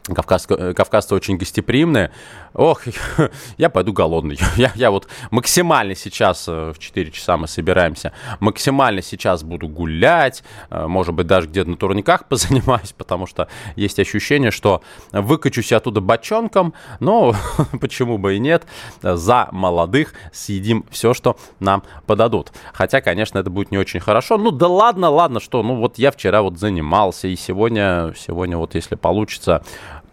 Кавказцы, 0.07 0.75
кавказцы 0.75 1.15
очень 1.15 1.39
гостеприимные. 1.39 2.13
Ох, 2.55 2.83
я 3.59 3.69
пойду 3.69 3.93
голодный. 3.93 4.39
Я, 4.57 4.73
я 4.77 4.91
вот 4.91 5.09
максимально 5.31 5.95
сейчас, 5.97 6.47
э, 6.49 6.73
в 6.73 6.79
4 6.79 7.11
часа 7.11 7.37
мы 7.37 7.49
собираемся, 7.49 8.13
максимально 8.39 9.03
сейчас 9.03 9.43
буду 9.43 9.67
гулять, 9.69 10.45
э, 10.71 10.87
может 10.87 11.15
быть, 11.15 11.27
даже 11.27 11.49
где-то 11.49 11.71
на 11.71 11.77
турниках 11.77 12.27
позанимаюсь, 12.29 12.93
потому 12.93 13.27
что 13.27 13.49
есть 13.75 13.99
ощущение, 13.99 14.53
что 14.53 14.83
выкачусь 15.11 15.73
оттуда 15.73 16.01
бочонком, 16.01 16.75
но 17.01 17.35
почему 17.81 18.19
бы 18.19 18.37
и 18.37 18.39
нет, 18.39 18.65
за 19.03 19.49
молодых 19.51 20.15
съедим 20.33 20.85
все, 20.91 21.13
что 21.13 21.37
нам 21.59 21.83
подадут. 22.07 22.53
Хотя, 22.73 23.01
конечно, 23.01 23.39
это 23.39 23.51
будет 23.51 23.73
не 23.73 23.79
очень 23.79 24.01
хорошо. 24.01 24.39
Ну 24.39 24.53
да 24.53 24.69
ладно, 24.69 25.11
ладно, 25.11 25.41
что, 25.41 25.63
ну 25.63 25.77
вот 25.77 25.99
я 25.99 26.13
вчера 26.13 26.43
вот 26.43 26.59
занимался, 26.59 27.27
и 27.27 27.35
сегодня, 27.35 28.15
сегодня 28.17 28.57
вот 28.59 28.77
если 28.77 28.95
получится, 28.95 29.65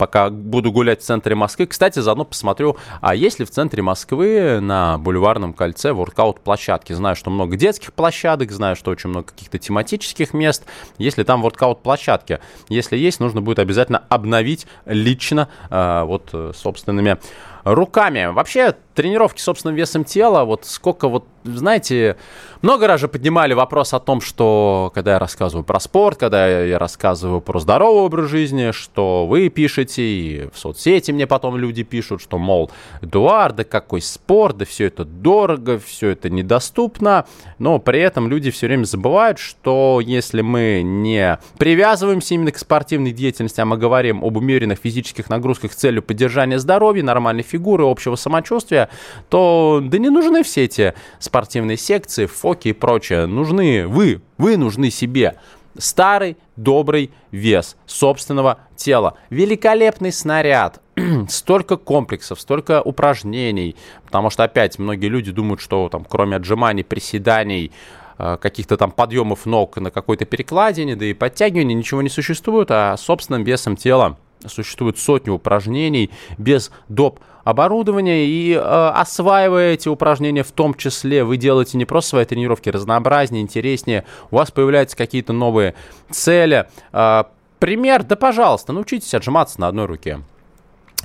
пока 0.02 0.32
буду 0.32 0.72
гулять 0.72 1.02
в 1.02 1.04
центре 1.04 1.36
Москвы. 1.36 1.68
Кстати, 1.68 2.00
заодно 2.00 2.26
посмотрю, 2.26 2.76
а 3.02 3.14
есть 3.14 3.38
ли 3.38 3.46
в 3.46 3.52
центре 3.52 3.84
Москвы 3.84 4.60
на 4.60 4.98
Бульварном 4.98 5.54
кольце 5.54 5.94
воркаут-площадки. 5.94 6.94
Знаю, 6.94 7.16
что 7.16 7.30
много 7.30 7.56
детских 7.56 7.94
площадок, 7.94 8.52
знаю, 8.52 8.76
что 8.76 8.90
очень 8.90 9.12
много 9.12 9.28
каких-то 9.28 9.60
тематических 9.60 10.34
мест. 10.34 10.66
Если 10.98 11.22
там 11.22 11.44
воркаут-площадки, 11.44 12.40
если 12.68 12.98
есть, 12.98 13.20
нужно 13.20 13.42
будет 13.42 13.60
обязательно 13.60 14.02
обновить 14.10 14.66
лично 14.88 15.50
э, 15.70 16.02
вот 16.04 16.30
э, 16.34 16.52
собственными 16.56 17.20
руками. 17.64 18.26
Вообще, 18.26 18.76
тренировки 18.94 19.40
собственным 19.40 19.76
весом 19.76 20.04
тела, 20.04 20.44
вот 20.44 20.66
сколько 20.66 21.08
вот, 21.08 21.26
знаете, 21.44 22.18
много 22.62 22.88
раз 22.88 23.02
же 23.02 23.08
поднимали 23.08 23.54
вопрос 23.54 23.94
о 23.94 24.00
том, 24.00 24.22
что 24.22 24.92
когда 24.94 25.14
я 25.14 25.20
рассказываю 25.20 25.64
про 25.64 25.80
спорт, 25.80 26.20
когда 26.20 26.48
я 26.48 26.78
рассказываю 26.78 27.42
про 27.42 27.60
здоровый 27.60 28.04
образ 28.04 28.30
жизни, 28.30 28.72
что 28.72 29.26
вы 29.26 29.50
пишете, 29.50 30.04
и 30.04 30.50
в 30.54 30.58
соцсети 30.58 31.12
мне 31.12 31.26
потом 31.26 31.58
люди 31.58 31.84
пишут, 31.84 32.22
что, 32.22 32.38
мол, 32.38 32.70
Эдуард, 33.02 33.56
да 33.56 33.64
какой 33.64 34.02
спорт, 34.02 34.58
да 34.58 34.66
все 34.66 34.86
это 34.86 35.06
дорого, 35.06 35.80
все 35.80 36.10
это 36.10 36.30
недоступно, 36.30 37.26
но 37.60 37.80
при 37.80 38.00
этом 38.00 38.28
люди 38.28 38.52
все 38.52 38.68
время 38.68 38.84
забывают, 38.84 39.40
что 39.40 40.00
если 40.04 40.42
мы 40.42 40.82
не 40.84 41.40
привязываемся 41.58 42.34
именно 42.34 42.52
к 42.52 42.58
спортивной 42.58 43.12
деятельности, 43.12 43.62
а 43.62 43.66
мы 43.66 43.78
говорим 43.78 44.24
об 44.24 44.38
умеренных 44.38 44.80
физических 44.80 45.30
нагрузках 45.30 45.74
с 45.74 45.76
целью 45.76 46.04
поддержания 46.04 46.60
здоровья, 46.60 47.04
нормальной 47.04 47.44
фигуры, 47.44 47.86
общего 47.86 48.16
самочувствия, 48.16 48.81
то 49.30 49.82
да 49.84 49.98
не 49.98 50.10
нужны 50.10 50.44
все 50.44 50.64
эти 50.66 50.94
спортивные 51.20 51.78
секции, 51.78 52.26
фоки 52.26 52.70
и 52.70 52.74
прочее. 52.74 53.26
Нужны 53.26 53.88
вы, 53.88 54.22
вы 54.38 54.58
нужны 54.58 54.90
себе. 54.90 55.36
Старый 55.78 56.38
добрый 56.58 57.12
вес 57.32 57.78
собственного 57.86 58.60
тела. 58.76 59.18
Великолепный 59.30 60.12
снаряд. 60.12 60.82
столько 61.30 61.78
комплексов, 61.78 62.40
столько 62.40 62.82
упражнений. 62.82 63.76
Потому 64.06 64.30
что 64.30 64.44
опять 64.44 64.80
многие 64.80 65.08
люди 65.08 65.32
думают, 65.32 65.62
что 65.62 65.90
там 65.90 66.06
кроме 66.06 66.38
отжиманий, 66.38 66.84
приседаний, 66.84 67.72
э, 68.18 68.38
каких-то 68.42 68.78
там 68.78 68.92
подъемов 68.92 69.46
ног 69.46 69.78
на 69.78 69.92
какой-то 69.92 70.26
перекладине, 70.26 70.96
да 70.96 71.06
и 71.06 71.14
подтягивания 71.14 71.76
ничего 71.76 72.02
не 72.02 72.10
существует, 72.10 72.70
а 72.72 72.96
собственным 72.98 73.44
весом 73.44 73.76
тела 73.76 74.18
существует 74.48 74.98
сотни 74.98 75.30
упражнений 75.30 76.12
без 76.38 76.72
доп 76.90 77.20
оборудования 77.44 78.26
и 78.26 78.54
э, 78.54 78.60
осваивая 78.60 79.74
эти 79.74 79.90
упражнения 79.90 80.44
в 80.44 80.52
том 80.52 80.74
числе, 80.74 81.24
вы 81.24 81.38
делаете 81.38 81.78
не 81.78 81.86
просто 81.86 82.12
свои 82.12 82.26
тренировки 82.26 82.70
разнообразнее, 82.70 83.42
интереснее, 83.42 84.06
у 84.30 84.36
вас 84.36 84.52
появляются 84.52 84.96
какие-то 84.96 85.34
новые 85.34 85.74
цели. 86.10 86.68
Э, 86.94 87.24
пример, 87.60 88.04
да 88.04 88.16
пожалуйста, 88.16 88.74
научитесь 88.74 89.14
отжиматься 89.14 89.60
на 89.60 89.68
одной 89.68 89.86
руке. 89.86 90.22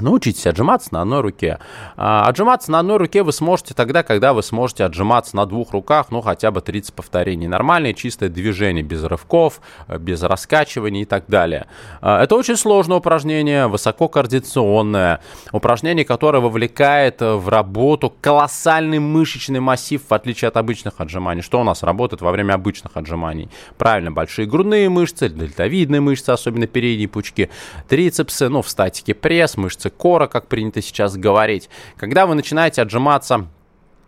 Научитесь 0.00 0.47
отжиматься 0.47 0.93
на 0.93 1.03
одной 1.03 1.23
руке. 1.23 1.59
А, 1.97 2.26
отжиматься 2.26 2.71
на 2.71 2.81
одной 2.81 2.99
руке 2.99 3.23
вы 3.23 3.33
сможете 3.33 3.73
тогда, 3.73 4.03
когда 4.03 4.35
вы 4.35 4.43
сможете 4.43 4.85
отжиматься 4.85 5.37
на 5.37 5.47
двух 5.47 5.73
руках, 5.73 6.07
ну 6.11 6.21
хотя 6.21 6.50
бы 6.50 6.61
30 6.61 6.93
повторений. 6.93 7.47
Нормальное 7.47 7.95
чистое 7.95 8.29
движение, 8.29 8.83
без 8.83 9.03
рывков, 9.05 9.61
без 9.88 10.23
раскачиваний 10.23 11.03
и 11.03 11.05
так 11.07 11.25
далее. 11.29 11.67
А, 12.03 12.23
это 12.23 12.37
очень 12.37 12.57
сложное 12.57 12.99
упражнение, 12.99 13.69
высококоординационное. 13.69 15.21
Упражнение, 15.53 16.05
которое 16.05 16.41
вовлекает 16.41 17.21
в 17.21 17.49
работу 17.49 18.12
колоссальный 18.21 18.99
мышечный 18.99 19.61
массив, 19.61 20.03
в 20.07 20.12
отличие 20.12 20.49
от 20.49 20.59
обычных 20.59 20.95
отжиманий. 20.99 21.41
Что 21.41 21.61
у 21.61 21.65
нас 21.65 21.83
работает 21.83 22.21
во 22.21 22.33
время 22.33 22.53
обычных 22.53 22.97
отжиманий? 22.97 23.49
Правильно, 23.79 24.12
большие 24.12 24.47
грудные 24.47 24.91
мышцы, 24.91 25.31
дельтовидные 25.31 26.03
мышцы, 26.03 26.31
особенно 26.31 26.67
передние 26.67 27.09
пучки, 27.09 27.49
трицепсы, 27.88 28.50
ну 28.50 28.61
в 28.61 28.69
статике 28.69 29.15
пресс, 29.15 29.57
мышцы 29.57 29.86
мышцы 29.87 29.90
кора, 29.90 30.26
как 30.26 30.49
принято 30.49 30.83
сейчас 30.83 31.16
говорить. 31.16 31.69
Когда 31.97 32.26
вы 32.26 32.35
начинаете 32.35 32.83
отжиматься 32.83 33.47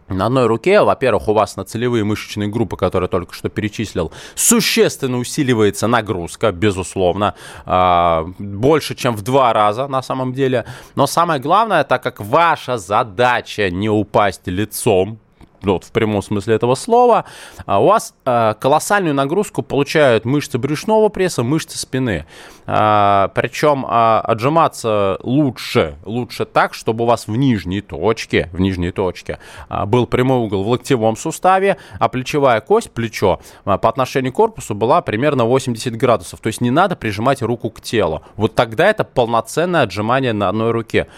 на 0.08 0.26
одной 0.26 0.46
руке, 0.46 0.80
во-первых, 0.80 1.28
у 1.28 1.34
вас 1.34 1.56
на 1.56 1.64
целевые 1.64 2.02
мышечные 2.02 2.48
группы, 2.48 2.76
которые 2.76 3.08
только 3.08 3.34
что 3.34 3.48
перечислил, 3.48 4.10
существенно 4.34 5.18
усиливается 5.18 5.86
нагрузка, 5.86 6.50
безусловно, 6.52 7.34
а, 7.66 8.24
больше, 8.38 8.94
чем 8.94 9.14
в 9.14 9.22
два 9.22 9.52
раза 9.52 9.86
на 9.88 10.02
самом 10.02 10.32
деле. 10.32 10.64
Но 10.96 11.06
самое 11.06 11.40
главное, 11.40 11.84
так 11.84 12.02
как 12.02 12.20
ваша 12.20 12.78
задача 12.78 13.70
не 13.70 13.90
упасть 13.90 14.48
лицом, 14.48 15.18
вот 15.62 15.84
в 15.84 15.92
прямом 15.92 16.22
смысле 16.22 16.54
этого 16.54 16.74
слова, 16.74 17.24
а, 17.66 17.80
у 17.80 17.86
вас 17.86 18.14
э, 18.24 18.54
колоссальную 18.60 19.14
нагрузку 19.14 19.62
получают 19.62 20.24
мышцы 20.24 20.58
брюшного 20.58 21.08
пресса, 21.08 21.42
мышцы 21.42 21.78
спины. 21.78 22.26
Э, 22.66 23.28
причем 23.34 23.84
э, 23.84 24.20
отжиматься 24.20 25.18
лучше, 25.22 25.96
лучше 26.04 26.44
так, 26.44 26.74
чтобы 26.74 27.04
у 27.04 27.06
вас 27.06 27.26
в 27.26 27.36
нижней 27.36 27.80
точке, 27.80 28.48
в 28.52 28.60
нижней 28.60 28.90
точке 28.90 29.38
был 29.86 30.06
прямой 30.06 30.38
угол 30.38 30.62
в 30.62 30.68
локтевом 30.68 31.16
суставе, 31.16 31.76
а 31.98 32.08
плечевая 32.08 32.60
кость, 32.60 32.90
плечо, 32.90 33.40
по 33.64 33.88
отношению 33.88 34.32
к 34.32 34.36
корпусу 34.36 34.74
была 34.74 35.02
примерно 35.02 35.44
80 35.44 35.96
градусов. 35.96 36.40
То 36.40 36.48
есть 36.48 36.60
не 36.60 36.70
надо 36.70 36.96
прижимать 36.96 37.42
руку 37.42 37.70
к 37.70 37.80
телу. 37.80 38.22
Вот 38.36 38.54
тогда 38.54 38.88
это 38.88 39.04
полноценное 39.04 39.82
отжимание 39.82 40.32
на 40.32 40.48
одной 40.48 40.70
руке. 40.70 41.08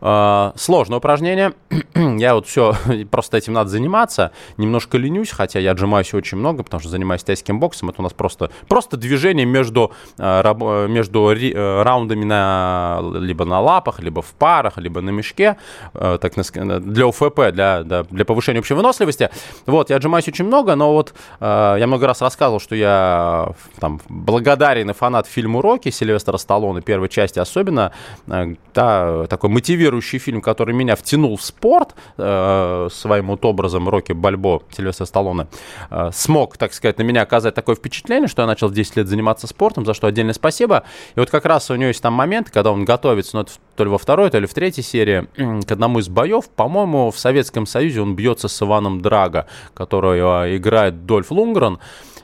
Uh, 0.00 0.52
сложное 0.56 0.98
упражнение. 0.98 1.54
я 1.94 2.34
вот 2.34 2.46
все, 2.46 2.74
просто 3.10 3.36
этим 3.36 3.52
надо 3.52 3.70
заниматься. 3.70 4.30
Немножко 4.56 4.96
ленюсь, 4.96 5.30
хотя 5.30 5.58
я 5.58 5.72
отжимаюсь 5.72 6.14
очень 6.14 6.38
много, 6.38 6.62
потому 6.62 6.80
что 6.80 6.88
занимаюсь 6.88 7.24
тайским 7.24 7.58
боксом. 7.58 7.90
Это 7.90 8.00
у 8.00 8.04
нас 8.04 8.12
просто, 8.12 8.50
просто 8.68 8.96
движение 8.96 9.44
между, 9.44 9.92
uh, 10.18 10.88
между 10.88 11.32
uh, 11.32 11.82
раундами 11.82 12.24
на, 12.24 13.00
либо 13.14 13.44
на 13.44 13.60
лапах, 13.60 13.98
либо 13.98 14.22
в 14.22 14.32
парах, 14.34 14.78
либо 14.78 15.00
на 15.00 15.10
мешке. 15.10 15.56
Так, 15.92 16.32
для 16.34 17.06
УФП, 17.06 17.50
для, 17.52 17.82
для, 17.82 18.24
повышения 18.24 18.60
общей 18.60 18.74
выносливости. 18.74 19.30
Вот, 19.66 19.90
я 19.90 19.96
отжимаюсь 19.96 20.28
очень 20.28 20.44
много, 20.44 20.74
но 20.74 20.92
вот 20.92 21.14
я 21.40 21.84
много 21.86 22.06
раз 22.06 22.20
рассказывал, 22.20 22.60
что 22.60 22.74
я 22.74 23.52
там 23.80 24.00
благодарен 24.08 24.90
и 24.90 24.92
фанат 24.92 25.26
фильма 25.26 25.58
«Уроки» 25.58 25.90
Сильвестра 25.90 26.36
Сталлоне, 26.36 26.82
первой 26.82 27.08
части 27.08 27.38
особенно. 27.38 27.92
Да, 28.26 29.26
такой 29.26 29.50
мотивирующий 29.50 29.87
мотивирующий 29.88 30.18
фильм, 30.18 30.40
который 30.40 30.74
меня 30.74 30.96
втянул 30.96 31.36
в 31.36 31.42
спорт 31.42 31.94
э, 32.16 32.88
своим 32.90 33.28
вот 33.28 33.44
образом 33.44 33.88
Рокки 33.88 34.12
Бальбо, 34.12 34.62
Сильвестра 34.70 35.06
Сталлоне, 35.06 35.48
э, 35.90 36.10
смог, 36.12 36.56
так 36.56 36.72
сказать, 36.72 36.98
на 36.98 37.02
меня 37.02 37.22
оказать 37.22 37.54
такое 37.54 37.74
впечатление, 37.76 38.28
что 38.28 38.42
я 38.42 38.46
начал 38.46 38.68
в 38.68 38.74
10 38.74 38.96
лет 38.96 39.08
заниматься 39.08 39.46
спортом, 39.46 39.84
за 39.84 39.94
что 39.94 40.06
отдельное 40.06 40.34
спасибо. 40.34 40.84
И 41.16 41.20
вот 41.20 41.30
как 41.30 41.44
раз 41.46 41.70
у 41.70 41.74
него 41.74 41.88
есть 41.88 42.02
там 42.02 42.12
момент, 42.12 42.50
когда 42.50 42.70
он 42.70 42.84
готовится, 42.84 43.36
ну, 43.36 43.46
то 43.76 43.84
ли 43.84 43.90
во 43.90 43.98
второй, 43.98 44.30
то 44.30 44.38
ли 44.38 44.46
в 44.46 44.54
третьей 44.54 44.84
серии, 44.84 45.26
к 45.64 45.72
одному 45.72 46.00
из 46.00 46.08
боев, 46.08 46.48
по-моему, 46.50 47.10
в 47.10 47.18
Советском 47.18 47.66
Союзе 47.66 48.02
он 48.02 48.14
бьется 48.14 48.48
с 48.48 48.62
Иваном 48.62 49.00
Драго, 49.00 49.46
который 49.74 50.20
играет 50.56 51.06
Дольф 51.06 51.30
Лунгрен. 51.30 51.78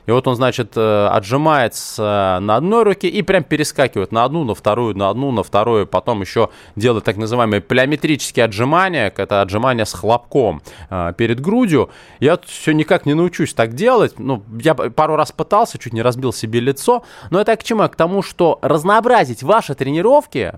И 0.05 0.11
вот 0.11 0.27
он, 0.27 0.35
значит, 0.35 0.73
э, 0.75 1.07
отжимается 1.07 2.39
на 2.41 2.55
одной 2.55 2.83
руке 2.83 3.07
и 3.07 3.21
прям 3.21 3.43
перескакивает 3.43 4.11
на 4.11 4.23
одну, 4.23 4.43
на 4.43 4.55
вторую, 4.55 4.95
на 4.95 5.09
одну, 5.09 5.31
на 5.31 5.43
вторую. 5.43 5.87
Потом 5.87 6.21
еще 6.21 6.49
делает 6.75 7.03
так 7.03 7.17
называемые 7.17 7.61
плеометрические 7.61 8.45
отжимания. 8.45 9.13
Это 9.15 9.41
отжимания 9.41 9.85
с 9.85 9.93
хлопком 9.93 10.61
э, 10.89 11.13
перед 11.17 11.39
грудью. 11.39 11.89
Я 12.19 12.39
все 12.45 12.71
никак 12.73 13.05
не 13.05 13.13
научусь 13.13 13.53
так 13.53 13.73
делать. 13.73 14.19
Ну, 14.19 14.43
я 14.59 14.75
пару 14.75 15.15
раз 15.15 15.31
пытался, 15.31 15.77
чуть 15.77 15.93
не 15.93 16.01
разбил 16.01 16.33
себе 16.33 16.59
лицо. 16.59 17.03
Но 17.31 17.39
это 17.39 17.55
к 17.55 17.63
чему? 17.63 17.87
К 17.87 17.95
тому, 17.95 18.21
что 18.21 18.59
разнообразить 18.61 19.43
ваши 19.43 19.75
тренировки, 19.75 20.53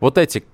вот 0.00 0.18
эти 0.18 0.44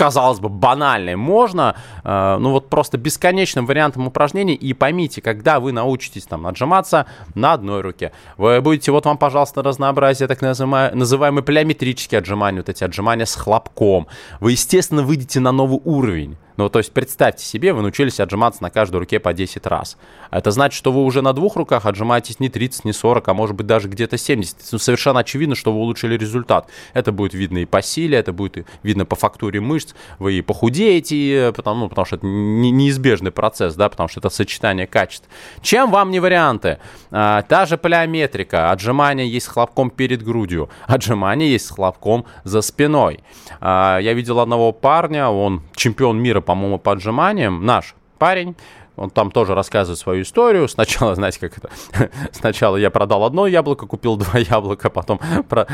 казалось 0.00 0.40
бы, 0.40 0.48
банальной, 0.48 1.14
можно, 1.14 1.76
э, 2.04 2.36
ну 2.40 2.52
вот 2.52 2.70
просто 2.70 2.96
бесконечным 2.96 3.66
вариантом 3.66 4.06
упражнений. 4.06 4.54
И 4.54 4.72
поймите, 4.72 5.20
когда 5.20 5.60
вы 5.60 5.72
научитесь 5.72 6.24
там 6.24 6.46
отжиматься 6.46 7.04
на 7.34 7.52
одной 7.52 7.82
руке, 7.82 8.12
вы 8.38 8.62
будете, 8.62 8.92
вот 8.92 9.04
вам, 9.04 9.18
пожалуйста, 9.18 9.62
разнообразие 9.62 10.26
так 10.26 10.40
называемые, 10.40 10.94
называемые 10.94 11.42
плеометрические 11.42 12.20
отжимания, 12.20 12.60
вот 12.60 12.70
эти 12.70 12.82
отжимания 12.82 13.26
с 13.26 13.34
хлопком. 13.34 14.06
Вы, 14.40 14.52
естественно, 14.52 15.02
выйдете 15.02 15.38
на 15.38 15.52
новый 15.52 15.80
уровень. 15.84 16.38
Ну, 16.60 16.68
то 16.68 16.78
есть 16.78 16.92
представьте 16.92 17.42
себе, 17.42 17.72
вы 17.72 17.80
научились 17.80 18.20
отжиматься 18.20 18.62
на 18.62 18.68
каждой 18.68 18.96
руке 18.96 19.18
по 19.18 19.32
10 19.32 19.66
раз. 19.66 19.96
Это 20.30 20.50
значит, 20.50 20.76
что 20.76 20.92
вы 20.92 21.02
уже 21.04 21.22
на 21.22 21.32
двух 21.32 21.56
руках 21.56 21.86
отжимаетесь 21.86 22.38
не 22.38 22.50
30, 22.50 22.84
не 22.84 22.92
40, 22.92 23.26
а 23.28 23.32
может 23.32 23.56
быть 23.56 23.66
даже 23.66 23.88
где-то 23.88 24.18
70. 24.18 24.58
Ну, 24.72 24.78
совершенно 24.78 25.20
очевидно, 25.20 25.54
что 25.54 25.72
вы 25.72 25.78
улучшили 25.78 26.18
результат. 26.18 26.68
Это 26.92 27.12
будет 27.12 27.32
видно 27.32 27.58
и 27.58 27.64
по 27.64 27.80
силе, 27.80 28.18
это 28.18 28.34
будет 28.34 28.66
видно 28.82 29.06
по 29.06 29.16
фактуре 29.16 29.58
мышц, 29.60 29.89
вы 30.18 30.34
и 30.34 30.42
похудеете, 30.42 31.52
потому, 31.54 31.80
ну, 31.80 31.88
потому 31.88 32.04
что 32.04 32.16
это 32.16 32.26
неизбежный 32.26 33.30
процесс, 33.30 33.74
да, 33.74 33.88
потому 33.88 34.08
что 34.08 34.20
это 34.20 34.28
сочетание 34.30 34.86
качеств. 34.86 35.28
Чем 35.62 35.90
вам 35.90 36.10
не 36.10 36.20
варианты? 36.20 36.78
А, 37.10 37.42
та 37.42 37.66
же 37.66 37.76
плеометрика, 37.76 38.70
отжимания 38.70 39.24
есть 39.24 39.46
с 39.46 39.48
хлопком 39.48 39.90
перед 39.90 40.22
грудью, 40.22 40.68
отжимания 40.86 41.46
есть 41.46 41.66
с 41.66 41.70
хлопком 41.70 42.26
за 42.44 42.60
спиной. 42.60 43.20
А, 43.60 43.98
я 43.98 44.12
видел 44.14 44.40
одного 44.40 44.72
парня, 44.72 45.28
он 45.28 45.62
чемпион 45.74 46.18
мира 46.18 46.40
по-моему, 46.40 46.78
по 46.78 46.92
отжиманиям, 46.92 47.64
наш 47.64 47.94
парень, 48.18 48.54
он 49.00 49.08
там 49.08 49.30
тоже 49.30 49.54
рассказывает 49.54 49.98
свою 49.98 50.22
историю. 50.22 50.68
Сначала, 50.68 51.14
знаете, 51.16 51.40
как 51.40 51.56
это? 51.56 51.70
Сначала 52.32 52.76
я 52.76 52.90
продал 52.90 53.24
одно 53.24 53.46
яблоко, 53.46 53.86
купил 53.86 54.16
два 54.16 54.38
яблока, 54.38 54.90
потом 54.90 55.18
про... 55.48 55.66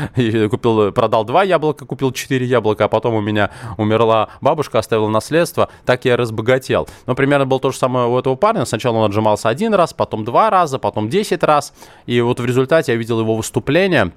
купил, 0.49 0.91
продал 0.93 1.25
два 1.25 1.43
яблока, 1.43 1.85
купил 1.85 2.11
четыре 2.13 2.45
яблока, 2.45 2.85
а 2.85 2.87
потом 2.87 3.15
у 3.15 3.21
меня 3.21 3.51
умерла 3.77 4.29
бабушка, 4.39 4.79
оставила 4.79 5.09
наследство. 5.09 5.69
Так 5.85 6.05
я 6.05 6.15
разбогател. 6.15 6.87
Но 7.05 7.15
примерно 7.15 7.45
было 7.45 7.59
то 7.59 7.71
же 7.71 7.77
самое 7.77 8.07
у 8.07 8.17
этого 8.17 8.35
парня. 8.35 8.63
Сначала 8.63 8.97
он 8.97 9.05
отжимался 9.05 9.49
один 9.49 9.73
раз, 9.73 9.93
потом 9.93 10.23
два 10.23 10.49
раза, 10.49 10.79
потом 10.79 11.09
десять 11.09 11.43
раз. 11.43 11.73
И 12.05 12.21
вот 12.21 12.39
в 12.39 12.45
результате 12.45 12.93
я 12.93 12.97
видел 12.97 13.19
его 13.19 13.35
выступление 13.35 14.13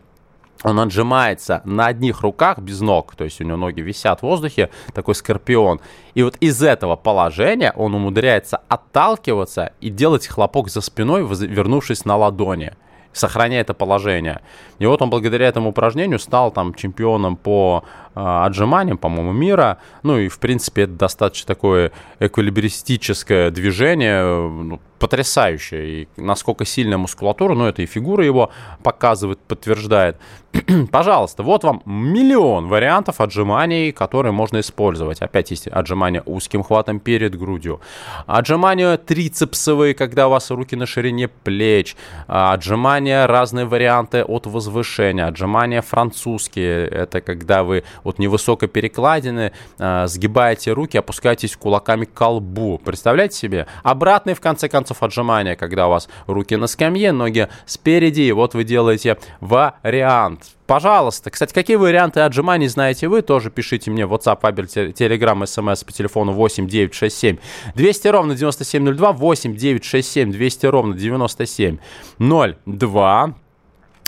он 0.62 0.78
отжимается 0.78 1.62
на 1.64 1.86
одних 1.86 2.20
руках 2.20 2.58
без 2.58 2.80
ног, 2.80 3.14
то 3.16 3.24
есть 3.24 3.40
у 3.40 3.44
него 3.44 3.56
ноги 3.56 3.80
висят 3.80 4.20
в 4.20 4.24
воздухе, 4.24 4.70
такой 4.94 5.14
скорпион. 5.14 5.80
И 6.14 6.22
вот 6.22 6.36
из 6.40 6.62
этого 6.62 6.96
положения 6.96 7.72
он 7.76 7.94
умудряется 7.94 8.60
отталкиваться 8.68 9.72
и 9.80 9.88
делать 9.88 10.26
хлопок 10.26 10.68
за 10.68 10.80
спиной, 10.80 11.26
вернувшись 11.26 12.04
на 12.04 12.16
ладони, 12.16 12.72
сохраняя 13.12 13.62
это 13.62 13.74
положение. 13.74 14.40
И 14.78 14.86
вот 14.86 15.00
он 15.00 15.10
благодаря 15.10 15.48
этому 15.48 15.70
упражнению 15.70 16.18
стал 16.18 16.50
там 16.50 16.74
чемпионом 16.74 17.36
по 17.36 17.84
отжиманиям, 18.14 18.98
по-моему, 18.98 19.32
мира. 19.32 19.78
Ну 20.02 20.18
и, 20.18 20.28
в 20.28 20.38
принципе, 20.38 20.82
это 20.82 20.92
достаточно 20.92 21.46
такое 21.46 21.92
эквилибристическое 22.18 23.50
движение, 23.50 24.24
ну, 24.24 24.80
потрясающее. 25.00 26.02
И 26.02 26.08
насколько 26.16 26.64
сильная 26.64 26.98
мускулатура, 26.98 27.54
ну 27.54 27.64
это 27.64 27.82
и 27.82 27.86
фигура 27.86 28.24
его 28.24 28.50
показывает, 28.82 29.38
подтверждает. 29.40 30.20
Пожалуйста, 30.92 31.42
вот 31.42 31.64
вам 31.64 31.82
миллион 31.86 32.68
вариантов 32.68 33.20
отжиманий, 33.20 33.92
которые 33.92 34.32
можно 34.32 34.60
использовать. 34.60 35.22
Опять 35.22 35.50
есть 35.50 35.68
отжимания 35.68 36.22
узким 36.26 36.62
хватом 36.62 37.00
перед 37.00 37.36
грудью. 37.36 37.80
Отжимания 38.26 38.96
трицепсовые, 38.98 39.94
когда 39.94 40.28
у 40.28 40.30
вас 40.30 40.50
руки 40.50 40.76
на 40.76 40.86
ширине 40.86 41.28
плеч. 41.28 41.96
Отжимания, 42.26 43.26
разные 43.26 43.64
варианты 43.64 44.22
от 44.22 44.46
возвышения. 44.46 45.26
Отжимания 45.26 45.80
французские, 45.80 46.86
это 46.86 47.22
когда 47.22 47.62
вы 47.62 47.84
от 48.04 48.18
невысокой 48.18 48.68
перекладины 48.68 49.52
э, 49.78 50.06
сгибаете 50.06 50.72
руки, 50.72 50.96
опускаетесь 50.96 51.56
кулаками 51.56 52.04
к 52.04 52.12
колбу. 52.12 52.78
Представляете 52.78 53.36
себе? 53.36 53.66
Обратные, 53.82 54.34
в 54.34 54.40
конце 54.40 54.68
концов, 54.68 55.02
отжимания, 55.02 55.56
когда 55.56 55.86
у 55.86 55.90
вас 55.90 56.08
руки 56.26 56.56
на 56.56 56.66
скамье, 56.66 57.12
ноги 57.12 57.48
спереди, 57.66 58.22
и 58.22 58.32
вот 58.32 58.54
вы 58.54 58.64
делаете 58.64 59.18
вариант. 59.40 60.44
Пожалуйста. 60.70 61.30
Кстати, 61.30 61.52
какие 61.52 61.76
варианты 61.76 62.20
отжиманий 62.20 62.68
знаете 62.68 63.08
вы? 63.08 63.22
Тоже 63.22 63.50
пишите 63.50 63.90
мне 63.90 64.06
в 64.06 64.14
WhatsApp, 64.14 64.40
Viber, 64.40 64.92
Telegram, 64.92 65.42
SMS 65.42 65.84
по 65.84 65.90
телефону 65.90 66.32
8 66.32 66.68
967 66.68 67.38
200 67.74 68.06
ровно 68.06 68.36
9702, 68.36 69.12
8 69.12 69.56
967 69.56 70.30
200 70.30 70.66
ровно 70.66 70.94
9702. 70.94 73.34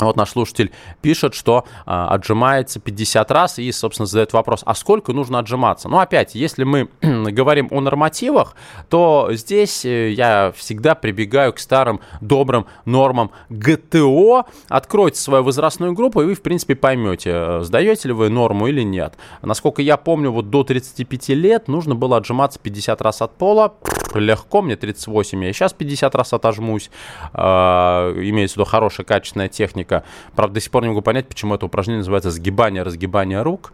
Вот 0.01 0.17
наш 0.17 0.31
слушатель 0.31 0.73
пишет, 1.01 1.35
что 1.35 1.65
а, 1.87 2.09
отжимается 2.09 2.81
50 2.81 3.31
раз 3.31 3.59
и, 3.59 3.71
собственно, 3.73 4.07
задает 4.07 4.33
вопрос, 4.33 4.63
а 4.65 4.75
сколько 4.75 5.13
нужно 5.13 5.39
отжиматься? 5.39 5.89
Ну, 5.89 5.99
опять, 5.99 6.35
если 6.35 6.65
мы 6.65 6.89
говорим 7.03 7.69
о 7.71 7.81
нормативах, 7.81 8.57
то 8.89 9.29
здесь 9.33 9.85
э, 9.85 10.11
я 10.11 10.53
всегда 10.57 10.95
прибегаю 10.95 11.53
к 11.53 11.59
старым 11.59 12.01
добрым 12.21 12.67
нормам 12.85 13.31
ГТО. 13.51 14.47
Откройте 14.69 15.21
свою 15.21 15.45
возрастную 15.45 15.93
группу, 15.93 16.23
и 16.23 16.25
вы, 16.25 16.35
в 16.35 16.43
принципе, 16.43 16.75
поймете, 16.75 17.31
э, 17.35 17.61
сдаете 17.63 18.09
ли 18.09 18.15
вы 18.15 18.29
норму 18.29 18.69
или 18.69 18.83
нет. 18.83 19.15
Насколько 19.43 19.83
я 19.83 19.97
помню, 19.99 20.31
вот 20.31 20.51
до 20.51 20.65
35 20.65 21.29
лет 21.31 21.69
нужно 21.69 21.95
было 21.95 22.17
отжиматься 22.17 22.59
50 22.59 23.03
раз 23.03 23.23
от 23.23 23.37
пола. 23.37 23.75
Легко, 24.15 24.63
мне 24.63 24.77
38, 24.77 25.45
я 25.45 25.53
сейчас 25.53 25.73
50 25.73 26.15
раз 26.15 26.33
отожмусь. 26.33 26.91
Э, 27.35 28.13
имеется 28.17 28.55
в 28.55 28.57
виду 28.57 28.65
хорошая, 28.65 29.05
качественная 29.05 29.49
техника 29.49 29.82
техника. 29.83 30.05
Правда, 30.35 30.55
до 30.55 30.61
сих 30.61 30.71
пор 30.71 30.83
не 30.83 30.89
могу 30.89 31.03
понять, 31.03 31.29
почему 31.29 31.55
это 31.55 31.67
упражнение 31.67 31.99
называется 31.99 32.31
сгибание, 32.31 32.83
разгибание 32.83 33.43
рук, 33.43 33.73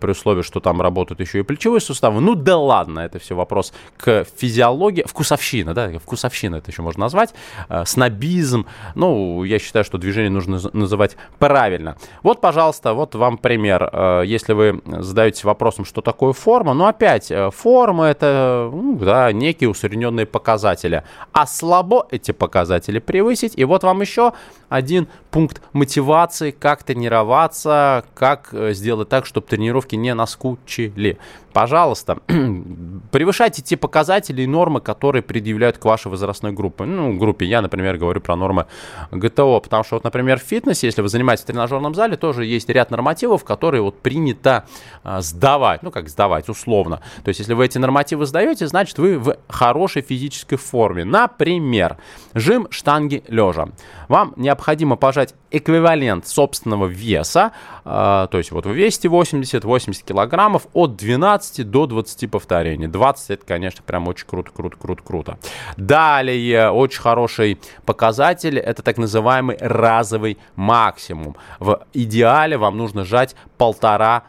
при 0.00 0.10
условии, 0.10 0.42
что 0.42 0.60
там 0.60 0.80
работают 0.80 1.20
еще 1.20 1.40
и 1.40 1.42
плечевые 1.42 1.80
суставы. 1.80 2.20
Ну 2.20 2.34
да 2.34 2.56
ладно, 2.56 3.00
это 3.00 3.18
все 3.18 3.34
вопрос 3.34 3.72
к 3.96 4.24
физиологии, 4.36 5.04
вкусовщина, 5.06 5.74
да, 5.74 5.98
вкусовщина 5.98 6.56
это 6.56 6.70
еще 6.70 6.82
можно 6.82 7.04
назвать, 7.04 7.34
э, 7.68 7.84
снобизм. 7.84 8.66
Ну, 8.94 9.44
я 9.44 9.58
считаю, 9.58 9.84
что 9.84 9.98
движение 9.98 10.30
нужно 10.30 10.60
называть 10.72 11.16
правильно. 11.38 11.96
Вот, 12.22 12.40
пожалуйста, 12.40 12.94
вот 12.94 13.14
вам 13.14 13.38
пример. 13.38 13.88
Э, 13.92 14.22
если 14.26 14.54
вы 14.54 14.80
задаетесь 14.84 15.44
вопросом, 15.44 15.84
что 15.84 16.00
такое 16.00 16.32
форма, 16.32 16.74
ну 16.74 16.86
опять, 16.86 17.30
э, 17.30 17.50
форма 17.50 18.04
это, 18.06 18.70
ну, 18.72 18.96
да, 18.96 19.32
некие 19.32 19.68
усредненные 19.68 20.26
показатели. 20.26 21.02
А 21.32 21.46
слабо 21.46 22.06
эти 22.10 22.32
показатели 22.32 22.98
превысить. 22.98 23.52
И 23.58 23.64
вот 23.64 23.84
вам 23.84 24.00
еще 24.00 24.32
один 24.68 25.08
пункт 25.30 25.62
мотивации, 25.72 26.50
как 26.50 26.82
тренироваться, 26.82 28.04
как 28.14 28.48
э, 28.52 28.72
сделать 28.74 29.08
так, 29.08 29.26
чтобы 29.26 29.46
тренировки 29.46 29.96
не 29.96 30.14
наскучили 30.14 31.18
пожалуйста, 31.56 32.18
превышайте 33.10 33.62
те 33.62 33.78
показатели 33.78 34.42
и 34.42 34.46
нормы, 34.46 34.82
которые 34.82 35.22
предъявляют 35.22 35.78
к 35.78 35.84
вашей 35.86 36.08
возрастной 36.08 36.52
группе. 36.52 36.84
Ну, 36.84 37.16
группе 37.16 37.46
я, 37.46 37.62
например, 37.62 37.96
говорю 37.96 38.20
про 38.20 38.36
нормы 38.36 38.66
ГТО, 39.10 39.60
потому 39.60 39.82
что, 39.82 39.96
вот, 39.96 40.04
например, 40.04 40.38
в 40.38 40.42
фитнесе, 40.42 40.86
если 40.86 41.00
вы 41.00 41.08
занимаетесь 41.08 41.44
в 41.44 41.46
тренажерном 41.46 41.94
зале, 41.94 42.18
тоже 42.18 42.44
есть 42.44 42.68
ряд 42.68 42.90
нормативов, 42.90 43.42
которые 43.42 43.80
вот 43.80 44.02
принято 44.02 44.66
а, 45.02 45.22
сдавать, 45.22 45.82
ну, 45.82 45.90
как 45.90 46.10
сдавать, 46.10 46.50
условно. 46.50 47.00
То 47.24 47.30
есть, 47.30 47.40
если 47.40 47.54
вы 47.54 47.64
эти 47.64 47.78
нормативы 47.78 48.26
сдаете, 48.26 48.66
значит, 48.66 48.98
вы 48.98 49.18
в 49.18 49.38
хорошей 49.48 50.02
физической 50.02 50.56
форме. 50.56 51.06
Например, 51.06 51.96
жим 52.34 52.66
штанги 52.68 53.24
лежа. 53.28 53.68
Вам 54.08 54.34
необходимо 54.36 54.55
пожать 54.96 55.34
эквивалент 55.50 56.26
собственного 56.26 56.86
веса, 56.86 57.52
э, 57.84 58.28
то 58.30 58.38
есть 58.38 58.50
вот 58.50 58.66
вы 58.66 58.74
весите 58.74 59.08
80-80 59.08 60.04
килограммов 60.04 60.66
от 60.72 60.96
12 60.96 61.36
15 61.46 61.70
до 61.70 61.86
20 61.86 62.30
повторений. 62.30 62.86
20 62.86 63.30
это, 63.30 63.46
конечно, 63.46 63.82
прям 63.84 64.08
очень 64.08 64.26
круто, 64.26 64.50
круто, 64.50 64.76
круто, 64.76 65.02
круто. 65.02 65.38
Далее, 65.76 66.70
очень 66.70 67.00
хороший 67.00 67.58
показатель, 67.84 68.58
это 68.58 68.82
так 68.82 68.98
называемый 68.98 69.56
разовый 69.60 70.38
максимум. 70.56 71.36
В 71.60 71.82
идеале 71.92 72.56
вам 72.58 72.76
нужно 72.76 73.04
сжать 73.04 73.36
полтора 73.58 74.24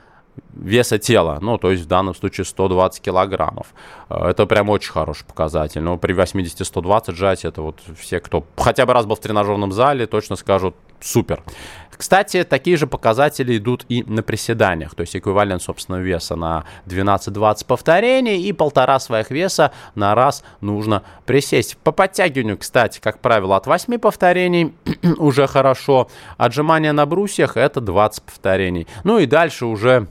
веса 0.53 0.97
тела, 0.97 1.39
ну, 1.41 1.57
то 1.57 1.71
есть 1.71 1.83
в 1.83 1.87
данном 1.87 2.15
случае 2.15 2.45
120 2.45 3.01
килограммов. 3.01 3.67
Э, 4.09 4.29
это 4.29 4.45
прям 4.45 4.69
очень 4.69 4.91
хороший 4.91 5.25
показатель. 5.25 5.81
Но 5.81 5.97
при 5.97 6.13
80-120 6.13 7.15
сжать, 7.15 7.45
это 7.45 7.61
вот 7.61 7.81
все, 7.97 8.19
кто 8.19 8.45
хотя 8.57 8.85
бы 8.85 8.93
раз 8.93 9.05
был 9.05 9.15
в 9.15 9.19
тренажерном 9.19 9.71
зале, 9.71 10.07
точно 10.07 10.35
скажут, 10.35 10.75
супер. 10.99 11.43
Кстати, 11.91 12.43
такие 12.43 12.77
же 12.77 12.85
показатели 12.85 13.57
идут 13.57 13.85
и 13.89 14.03
на 14.03 14.21
приседаниях, 14.21 14.93
то 14.93 15.01
есть 15.01 15.15
эквивалент 15.15 15.63
собственного 15.63 16.01
веса 16.01 16.35
на 16.35 16.63
12-20 16.85 17.65
повторений 17.65 18.43
и 18.43 18.53
полтора 18.53 18.99
своих 18.99 19.31
веса 19.31 19.71
на 19.95 20.13
раз 20.13 20.43
нужно 20.61 21.01
присесть. 21.25 21.77
По 21.77 21.91
подтягиванию, 21.91 22.57
кстати, 22.57 22.99
как 22.99 23.19
правило, 23.19 23.55
от 23.55 23.65
8 23.65 23.97
повторений 23.97 24.75
уже 25.17 25.47
хорошо. 25.47 26.07
Отжимания 26.37 26.93
на 26.93 27.07
брусьях 27.07 27.57
это 27.57 27.81
20 27.81 28.23
повторений. 28.23 28.87
Ну 29.03 29.17
и 29.17 29.25
дальше 29.25 29.65
уже 29.65 30.07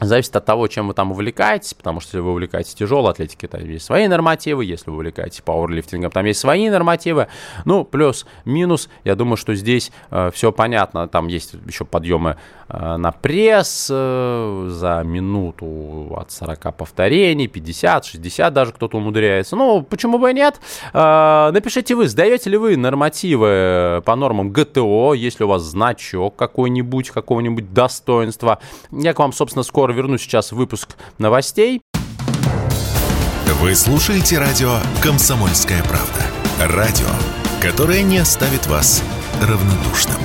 Зависит 0.00 0.34
от 0.34 0.46
того, 0.46 0.66
чем 0.66 0.88
вы 0.88 0.94
там 0.94 1.12
увлекаетесь, 1.12 1.74
потому 1.74 2.00
что 2.00 2.16
если 2.16 2.20
вы 2.20 2.30
увлекаетесь 2.30 2.74
тяжелой 2.74 3.10
атлетикой, 3.10 3.50
там 3.50 3.68
есть 3.68 3.84
свои 3.84 4.08
нормативы, 4.08 4.64
если 4.64 4.88
вы 4.88 4.96
увлекаетесь 4.96 5.42
пауэрлифтингом, 5.42 6.10
там 6.10 6.24
есть 6.24 6.40
свои 6.40 6.70
нормативы. 6.70 7.28
Ну, 7.66 7.84
плюс-минус, 7.84 8.88
я 9.04 9.14
думаю, 9.14 9.36
что 9.36 9.54
здесь 9.54 9.92
э, 10.10 10.30
все 10.32 10.52
понятно. 10.52 11.06
Там 11.06 11.28
есть 11.28 11.54
еще 11.66 11.84
подъемы 11.84 12.38
э, 12.68 12.96
на 12.96 13.12
пресс 13.12 13.88
э, 13.92 14.68
за 14.70 15.02
минуту 15.04 16.16
от 16.16 16.30
40 16.30 16.76
повторений, 16.76 17.46
50, 17.46 18.06
60 18.06 18.54
даже 18.54 18.72
кто-то 18.72 18.96
умудряется. 18.96 19.54
Ну, 19.54 19.82
почему 19.82 20.18
бы 20.18 20.30
и 20.30 20.34
нет? 20.34 20.60
Э, 20.94 21.50
напишите 21.52 21.94
вы, 21.94 22.08
сдаете 22.08 22.48
ли 22.48 22.56
вы 22.56 22.78
нормативы 22.78 24.02
по 24.06 24.16
нормам 24.16 24.50
ГТО, 24.50 25.12
если 25.12 25.44
у 25.44 25.48
вас 25.48 25.62
значок 25.62 26.36
какой-нибудь, 26.36 27.10
какого-нибудь 27.10 27.74
достоинства. 27.74 28.60
Я 28.90 29.12
к 29.12 29.18
вам, 29.18 29.34
собственно, 29.34 29.62
скоро 29.62 29.89
скоро 29.90 29.96
вернусь 29.96 30.22
сейчас 30.22 30.52
в 30.52 30.56
выпуск 30.56 30.90
новостей. 31.18 31.82
Вы 33.60 33.74
слушаете 33.74 34.38
радио 34.38 34.78
«Комсомольская 35.02 35.82
правда». 35.82 36.22
Радио, 36.60 37.08
которое 37.60 38.02
не 38.02 38.18
оставит 38.18 38.66
вас 38.66 39.02
равнодушным. 39.42 40.16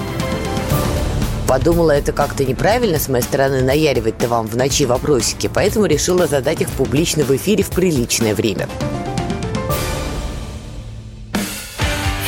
Подумала, 1.48 1.92
это 1.92 2.12
как-то 2.12 2.46
неправильно 2.46 3.00
с 3.00 3.08
моей 3.10 3.24
стороны 3.24 3.62
наяривать-то 3.62 4.28
вам 4.28 4.48
в 4.48 4.56
ночи 4.56 4.86
вопросики, 4.86 5.50
поэтому 5.52 5.86
решила 5.86 6.28
задать 6.28 6.62
их 6.62 6.70
публично 6.70 7.24
в 7.24 7.36
эфире 7.36 7.64
в 7.64 7.70
приличное 7.70 8.36
время. 8.36 8.68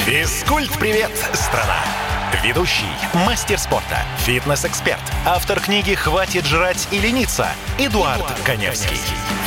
Физкульт-привет, 0.06 1.12
страна! 1.34 2.06
Ведущий, 2.43 2.86
мастер 3.26 3.58
спорта, 3.58 3.97
фитнес-эксперт, 4.19 5.02
автор 5.26 5.60
книги 5.60 5.95
«Хватит 5.95 6.45
жрать 6.45 6.88
и 6.91 7.00
лениться» 7.00 7.47
Эдуард, 7.80 8.17
Эдуард 8.17 8.39
Коневский. 8.45 8.97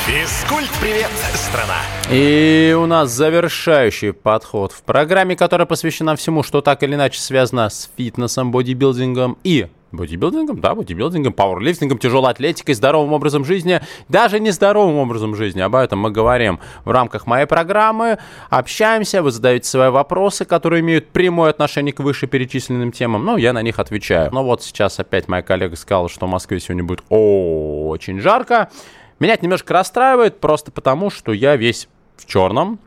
Физкульт-привет, 0.06 1.10
страна! 1.34 1.76
И 2.10 2.76
у 2.76 2.86
нас 2.86 3.10
завершающий 3.10 4.12
подход 4.12 4.72
в 4.72 4.82
программе, 4.82 5.36
которая 5.36 5.66
посвящена 5.66 6.16
всему, 6.16 6.42
что 6.42 6.62
так 6.62 6.82
или 6.82 6.94
иначе 6.96 7.20
связано 7.20 7.70
с 7.70 7.88
фитнесом, 7.96 8.50
бодибилдингом 8.50 9.38
и 9.44 9.68
Бодибилдингом, 9.92 10.60
да, 10.60 10.74
бодибилдингом, 10.74 11.32
пауэрлифтингом, 11.32 11.98
тяжелой 11.98 12.30
атлетикой, 12.30 12.74
здоровым 12.74 13.12
образом 13.12 13.44
жизни, 13.44 13.80
даже 14.08 14.38
нездоровым 14.38 14.96
образом 14.98 15.34
жизни. 15.34 15.60
Об 15.60 15.74
этом 15.74 15.98
мы 15.98 16.10
говорим 16.10 16.60
в 16.84 16.90
рамках 16.90 17.26
моей 17.26 17.46
программы. 17.46 18.18
Общаемся, 18.50 19.22
вы 19.22 19.32
задаете 19.32 19.68
свои 19.68 19.90
вопросы, 19.90 20.44
которые 20.44 20.80
имеют 20.80 21.08
прямое 21.08 21.50
отношение 21.50 21.92
к 21.92 22.00
вышеперечисленным 22.00 22.92
темам. 22.92 23.24
Ну, 23.24 23.36
я 23.36 23.52
на 23.52 23.62
них 23.62 23.80
отвечаю. 23.80 24.30
Но 24.32 24.44
вот 24.44 24.62
сейчас 24.62 25.00
опять 25.00 25.26
моя 25.26 25.42
коллега 25.42 25.74
сказала, 25.74 26.08
что 26.08 26.26
в 26.26 26.30
Москве 26.30 26.60
сегодня 26.60 26.84
будет 26.84 27.02
очень 27.08 28.20
жарко. 28.20 28.70
Меня 29.18 29.34
это 29.34 29.44
немножко 29.44 29.74
расстраивает, 29.74 30.40
просто 30.40 30.70
потому, 30.70 31.10
что 31.10 31.32
я 31.32 31.56
весь 31.56 31.88
в 32.16 32.26
черном, 32.26 32.78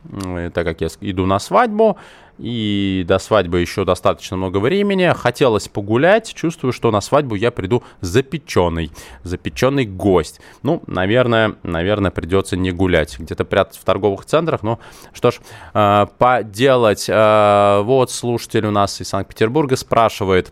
так 0.54 0.66
как 0.66 0.82
я 0.82 0.88
иду 1.02 1.26
на 1.26 1.39
свадьбу 1.39 1.98
и 2.38 3.06
до 3.08 3.19
свадьбы 3.19 3.60
еще 3.60 3.86
достаточно 3.86 4.38
много 4.38 4.58
времени. 4.58 5.13
Хотелось 5.15 5.67
погулять, 5.67 6.34
чувствую, 6.34 6.74
что 6.74 6.91
на 6.91 7.02
свадьбу 7.02 7.36
я 7.36 7.52
приду 7.52 7.84
запеченный, 8.02 8.91
запеченный 9.24 9.86
гость. 9.86 10.41
Ну, 10.63 10.82
наверное, 10.88 11.56
наверное, 11.63 12.12
придется 12.12 12.58
не 12.58 12.72
гулять, 12.72 13.19
где-то 13.19 13.46
прятаться 13.46 13.82
в 13.82 13.84
торговых 13.84 14.26
центрах. 14.26 14.63
Ну, 14.63 14.80
что 15.13 15.32
ж, 15.32 15.39
э, 15.74 16.08
поделать. 16.17 17.06
Э, 17.08 17.82
вот 17.84 18.12
слушатель 18.12 18.65
у 18.65 18.72
нас 18.72 19.00
из 19.00 19.10
Санкт-Петербурга 19.10 19.76
спрашивает, 19.76 20.52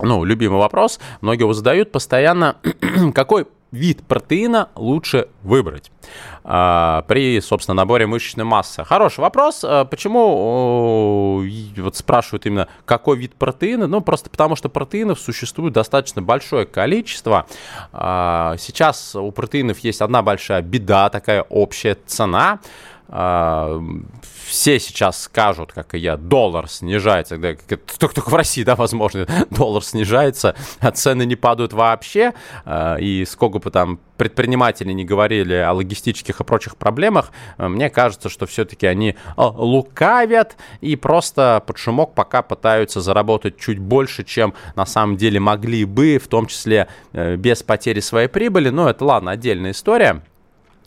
ну, 0.00 0.24
любимый 0.24 0.58
вопрос, 0.58 1.00
многие 1.20 1.42
его 1.42 1.54
задают 1.54 1.92
постоянно, 1.92 2.56
какой 3.14 3.46
вид 3.72 4.02
протеина 4.06 4.68
лучше 4.74 5.28
выбрать 5.42 5.90
а, 6.44 7.02
при, 7.08 7.40
собственно, 7.40 7.74
наборе 7.74 8.06
мышечной 8.06 8.44
массы? 8.44 8.84
Хороший 8.84 9.20
вопрос. 9.20 9.64
А, 9.64 9.84
почему 9.84 11.42
вот 11.76 11.96
спрашивают 11.96 12.46
именно, 12.46 12.68
какой 12.84 13.16
вид 13.18 13.34
протеина? 13.34 13.86
Ну, 13.86 14.00
просто 14.00 14.30
потому, 14.30 14.56
что 14.56 14.68
протеинов 14.68 15.20
существует 15.20 15.72
достаточно 15.72 16.22
большое 16.22 16.66
количество. 16.66 17.46
А, 17.92 18.56
сейчас 18.58 19.14
у 19.14 19.30
протеинов 19.30 19.78
есть 19.80 20.00
одна 20.00 20.22
большая 20.22 20.62
беда, 20.62 21.10
такая 21.10 21.42
общая 21.42 21.96
цена– 22.06 22.60
все 23.08 24.78
сейчас 24.78 25.22
скажут, 25.22 25.72
как 25.72 25.94
и 25.94 25.98
я, 25.98 26.16
доллар 26.16 26.68
снижается, 26.68 27.38
только, 27.98 28.14
только 28.14 28.30
в 28.30 28.34
России, 28.34 28.62
да, 28.62 28.76
возможно, 28.76 29.26
доллар 29.50 29.84
снижается, 29.84 30.54
а 30.80 30.90
цены 30.92 31.24
не 31.26 31.36
падают 31.36 31.72
вообще, 31.72 32.32
а, 32.64 32.96
и 32.96 33.24
сколько 33.24 33.58
бы 33.58 33.70
там 33.70 33.98
предприниматели 34.16 34.92
не 34.92 35.04
говорили 35.04 35.54
о 35.54 35.72
логистических 35.72 36.40
и 36.40 36.44
прочих 36.44 36.76
проблемах, 36.76 37.32
а, 37.58 37.68
мне 37.68 37.90
кажется, 37.90 38.28
что 38.28 38.46
все-таки 38.46 38.86
они 38.86 39.16
лукавят 39.36 40.56
и 40.80 40.96
просто 40.96 41.62
под 41.66 41.78
шумок 41.78 42.14
пока 42.14 42.42
пытаются 42.42 43.00
заработать 43.00 43.58
чуть 43.58 43.78
больше, 43.78 44.24
чем 44.24 44.54
на 44.74 44.86
самом 44.86 45.16
деле 45.16 45.40
могли 45.40 45.84
бы, 45.84 46.18
в 46.18 46.28
том 46.28 46.46
числе 46.46 46.88
э, 47.12 47.36
без 47.36 47.62
потери 47.62 48.00
своей 48.00 48.28
прибыли, 48.28 48.70
но 48.70 48.88
это, 48.88 49.04
ладно, 49.04 49.32
отдельная 49.32 49.72
история. 49.72 50.22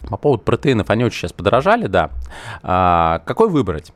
По 0.07 0.17
поводу 0.17 0.43
протеинов, 0.43 0.89
они 0.89 1.03
очень 1.03 1.19
сейчас 1.19 1.33
подорожали, 1.33 1.88
да. 1.88 2.12
А, 2.63 3.19
какой 3.25 3.49
выбрать? 3.49 3.91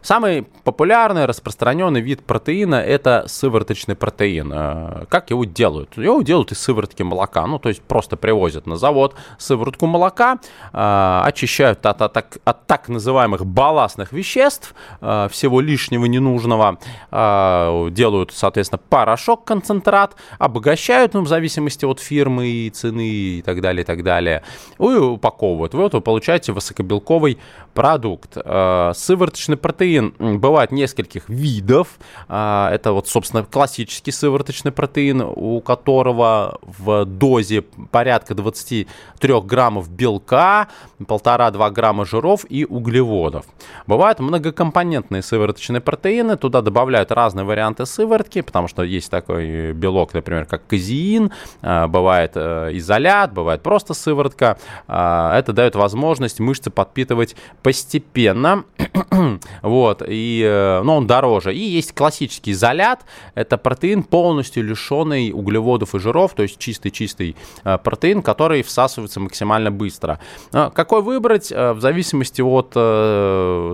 Самый 0.00 0.46
популярный, 0.64 1.24
распространенный 1.26 2.00
вид 2.00 2.24
протеина– 2.24 2.76
это 2.76 3.24
сывороточный 3.26 3.96
протеин. 3.96 4.52
Э, 4.54 5.04
как 5.08 5.30
его 5.30 5.44
делают? 5.44 5.96
Его 5.96 6.22
делают 6.22 6.52
из 6.52 6.60
сыворотки 6.60 7.02
молока. 7.02 7.46
Ну, 7.46 7.58
то 7.58 7.68
есть 7.68 7.82
просто 7.82 8.16
привозят 8.16 8.66
на 8.66 8.76
завод 8.76 9.16
сыворотку 9.38 9.86
молока, 9.86 10.38
э, 10.72 11.20
очищают 11.24 11.84
от, 11.84 12.00
от, 12.00 12.16
от 12.16 12.66
так 12.66 12.88
называемых 12.88 13.44
балластных 13.44 14.12
веществ, 14.12 14.74
э, 15.00 15.28
всего 15.30 15.60
лишнего 15.60 16.06
ненужного, 16.06 16.78
делают, 17.10 18.32
соответственно, 18.32 18.80
порошок, 18.88 19.44
концентрат, 19.44 20.14
обогащают, 20.38 21.14
ну, 21.14 21.22
в 21.22 21.28
зависимости 21.28 21.84
от 21.84 22.00
фирмы 22.00 22.46
и 22.46 22.70
цены 22.70 23.08
и 23.08 23.42
так 23.42 23.60
далее, 23.60 23.82
и 23.82 23.84
так 23.84 24.02
далее, 24.02 24.42
и 24.78 24.82
упаковывают. 24.82 25.74
Вот 25.74 25.94
вы 25.94 26.00
получаете 26.00 26.52
высокобелковый 26.52 27.38
продукт. 27.74 28.34
Сывороточный 28.34 29.56
протеин 29.56 29.97
протеин 29.98 30.38
бывает 30.38 30.72
нескольких 30.72 31.28
видов. 31.28 31.98
А, 32.28 32.70
это 32.72 32.92
вот, 32.92 33.08
собственно, 33.08 33.44
классический 33.44 34.12
сывороточный 34.12 34.72
протеин, 34.72 35.22
у 35.24 35.60
которого 35.60 36.58
в 36.62 37.04
дозе 37.04 37.62
порядка 37.90 38.34
23 38.34 39.40
граммов 39.42 39.90
белка, 39.90 40.68
1,5-2 41.00 41.70
грамма 41.70 42.04
жиров 42.04 42.44
и 42.48 42.64
углеводов. 42.64 43.46
Бывают 43.86 44.20
многокомпонентные 44.20 45.22
сывороточные 45.22 45.80
протеины, 45.80 46.36
туда 46.36 46.60
добавляют 46.60 47.12
разные 47.12 47.44
варианты 47.44 47.86
сыворотки, 47.86 48.42
потому 48.42 48.68
что 48.68 48.82
есть 48.82 49.10
такой 49.10 49.72
белок, 49.72 50.14
например, 50.14 50.46
как 50.46 50.66
казеин, 50.66 51.32
а, 51.62 51.88
бывает 51.88 52.32
э, 52.34 52.70
изолят, 52.72 53.32
бывает 53.32 53.62
просто 53.62 53.94
сыворотка. 53.94 54.58
А, 54.86 55.36
это 55.38 55.52
дает 55.52 55.74
возможность 55.74 56.40
мышцы 56.40 56.70
подпитывать 56.70 57.36
постепенно. 57.62 58.64
Вот, 59.62 59.77
и, 60.06 60.42
э, 60.44 60.82
но 60.82 60.96
он 60.96 61.06
дороже. 61.06 61.54
И 61.54 61.58
есть 61.58 61.92
классический 61.92 62.52
изолят. 62.52 63.00
Это 63.34 63.58
протеин 63.58 64.02
полностью 64.02 64.64
лишенный 64.64 65.32
углеводов 65.32 65.94
и 65.94 65.98
жиров, 65.98 66.34
то 66.34 66.42
есть 66.42 66.58
чистый-чистый 66.58 67.36
э, 67.64 67.78
протеин, 67.78 68.22
который 68.22 68.62
всасывается 68.62 69.20
максимально 69.20 69.70
быстро. 69.70 70.18
А 70.52 70.70
какой 70.70 71.02
выбрать 71.02 71.52
э, 71.52 71.72
в 71.72 71.80
зависимости 71.80 72.42
от 72.42 72.70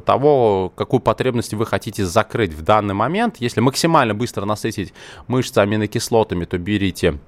того, 0.04 0.72
какую 0.74 1.00
потребность 1.00 1.54
вы 1.54 1.66
хотите 1.66 2.04
закрыть 2.04 2.52
в 2.52 2.62
данный 2.62 2.94
момент. 2.94 3.36
Если 3.38 3.60
максимально 3.60 4.14
быстро 4.14 4.44
насытить 4.44 4.92
мышцы 5.28 5.58
аминокислотами, 5.58 6.44
то 6.44 6.58
берите 6.58 7.18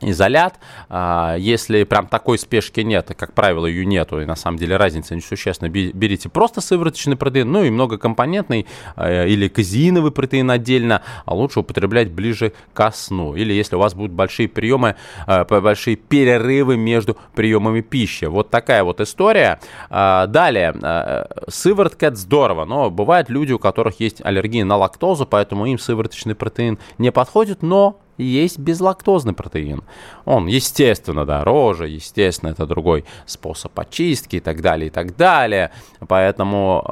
изолят. 0.00 0.58
А, 0.88 1.36
если 1.38 1.84
прям 1.84 2.06
такой 2.06 2.38
спешки 2.38 2.80
нет, 2.80 3.12
как 3.16 3.32
правило, 3.34 3.66
ее 3.66 3.86
нету, 3.86 4.20
и 4.20 4.24
на 4.24 4.36
самом 4.36 4.58
деле 4.58 4.76
разница 4.76 5.14
несущественна, 5.14 5.68
берите 5.68 6.28
просто 6.28 6.60
сывороточный 6.60 7.16
протеин, 7.16 7.50
ну 7.50 7.64
и 7.64 7.70
многокомпонентный 7.70 8.66
а, 8.96 9.26
или 9.26 9.48
казеиновый 9.48 10.12
протеин 10.12 10.50
отдельно, 10.50 11.02
а 11.24 11.34
лучше 11.34 11.60
употреблять 11.60 12.10
ближе 12.10 12.52
ко 12.72 12.90
сну. 12.90 13.34
Или 13.34 13.52
если 13.52 13.76
у 13.76 13.78
вас 13.78 13.94
будут 13.94 14.12
большие 14.12 14.48
приемы, 14.48 14.96
а, 15.26 15.44
большие 15.44 15.96
перерывы 15.96 16.76
между 16.76 17.16
приемами 17.34 17.80
пищи. 17.80 18.24
Вот 18.24 18.50
такая 18.50 18.84
вот 18.84 19.00
история. 19.00 19.60
Далее, 19.90 21.26
сыворотка 21.48 22.06
это 22.06 22.16
здорово, 22.16 22.64
но 22.64 22.90
бывают 22.90 23.28
люди, 23.28 23.52
у 23.52 23.58
которых 23.58 24.00
есть 24.00 24.24
аллергия 24.24 24.64
на 24.64 24.76
лактозу, 24.76 25.26
поэтому 25.26 25.66
им 25.66 25.78
сывороточный 25.78 26.34
протеин 26.34 26.78
не 26.98 27.12
подходит, 27.12 27.62
но 27.62 28.00
есть 28.22 28.58
безлактозный 28.58 29.32
протеин. 29.32 29.82
Он, 30.24 30.46
естественно, 30.46 31.24
дороже, 31.24 31.88
естественно, 31.88 32.50
это 32.50 32.66
другой 32.66 33.04
способ 33.26 33.78
очистки 33.78 34.36
и 34.36 34.40
так 34.40 34.60
далее, 34.60 34.88
и 34.88 34.90
так 34.90 35.16
далее. 35.16 35.70
Поэтому 36.06 36.84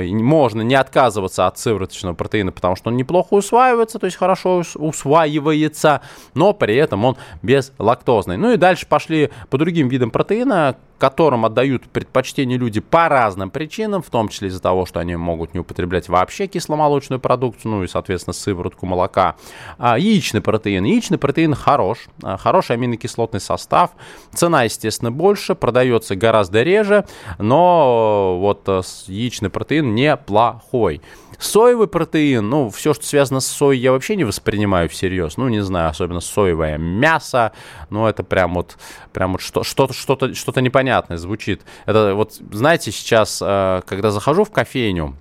э, 0.00 0.06
можно 0.12 0.62
не 0.62 0.74
отказываться 0.74 1.46
от 1.46 1.58
сывороточного 1.58 2.14
протеина, 2.14 2.52
потому 2.52 2.76
что 2.76 2.90
он 2.90 2.96
неплохо 2.96 3.34
усваивается, 3.34 3.98
то 3.98 4.06
есть 4.06 4.16
хорошо 4.16 4.62
усваивается, 4.76 6.00
но 6.34 6.52
при 6.52 6.76
этом 6.76 7.04
он 7.04 7.16
безлактозный. 7.42 8.36
Ну 8.36 8.52
и 8.52 8.56
дальше 8.56 8.86
пошли 8.86 9.30
по 9.50 9.58
другим 9.58 9.88
видам 9.88 10.10
протеина, 10.10 10.76
которым 10.98 11.44
отдают 11.44 11.84
предпочтение 11.84 12.58
люди 12.58 12.80
по 12.80 13.08
разным 13.08 13.50
причинам, 13.50 14.02
в 14.02 14.10
том 14.10 14.28
числе 14.28 14.48
из-за 14.48 14.60
того, 14.60 14.86
что 14.86 15.00
они 15.00 15.16
могут 15.16 15.54
не 15.54 15.60
употреблять 15.60 16.08
вообще 16.08 16.46
кисломолочную 16.46 17.20
продукцию, 17.20 17.72
ну 17.72 17.82
и, 17.84 17.88
соответственно, 17.88 18.34
сыворотку 18.34 18.86
молока. 18.86 19.36
А, 19.78 19.98
яичный 19.98 20.40
протеин. 20.40 20.84
Яичный 20.84 21.18
протеин 21.18 21.54
хорош, 21.54 22.06
а, 22.22 22.36
хороший 22.36 22.76
аминокислотный 22.76 23.40
состав, 23.40 23.90
цена, 24.32 24.64
естественно, 24.64 25.10
больше, 25.10 25.54
продается 25.54 26.16
гораздо 26.16 26.62
реже, 26.62 27.04
но 27.38 28.38
вот 28.38 28.62
э, 28.66 28.82
яичный 29.06 29.50
протеин 29.50 29.94
неплохой. 29.94 31.00
Соевый 31.38 31.88
протеин, 31.88 32.48
ну, 32.48 32.70
все, 32.70 32.94
что 32.94 33.04
связано 33.04 33.40
с 33.40 33.46
соей, 33.46 33.80
я 33.80 33.92
вообще 33.92 34.16
не 34.16 34.24
воспринимаю 34.24 34.88
всерьез. 34.88 35.36
Ну, 35.36 35.48
не 35.48 35.60
знаю, 35.60 35.90
особенно 35.90 36.20
соевое 36.20 36.78
мясо. 36.78 37.52
Ну, 37.90 38.06
это 38.06 38.22
прям 38.22 38.54
вот, 38.54 38.76
прям 39.14 39.32
вот 39.32 39.40
что, 39.40 39.62
что-то, 39.62 39.94
что-то, 39.94 40.34
что-то 40.34 40.60
непонятное 40.60 41.16
звучит. 41.16 41.62
Это 41.86 42.14
вот, 42.14 42.34
знаете, 42.34 42.90
сейчас, 42.90 43.40
э, 43.40 43.80
когда 43.86 44.10
захожу 44.10 44.44
в 44.44 44.50
кофейню, 44.50 45.16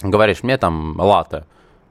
говоришь, 0.00 0.42
мне 0.42 0.56
там 0.56 0.98
латте. 0.98 1.44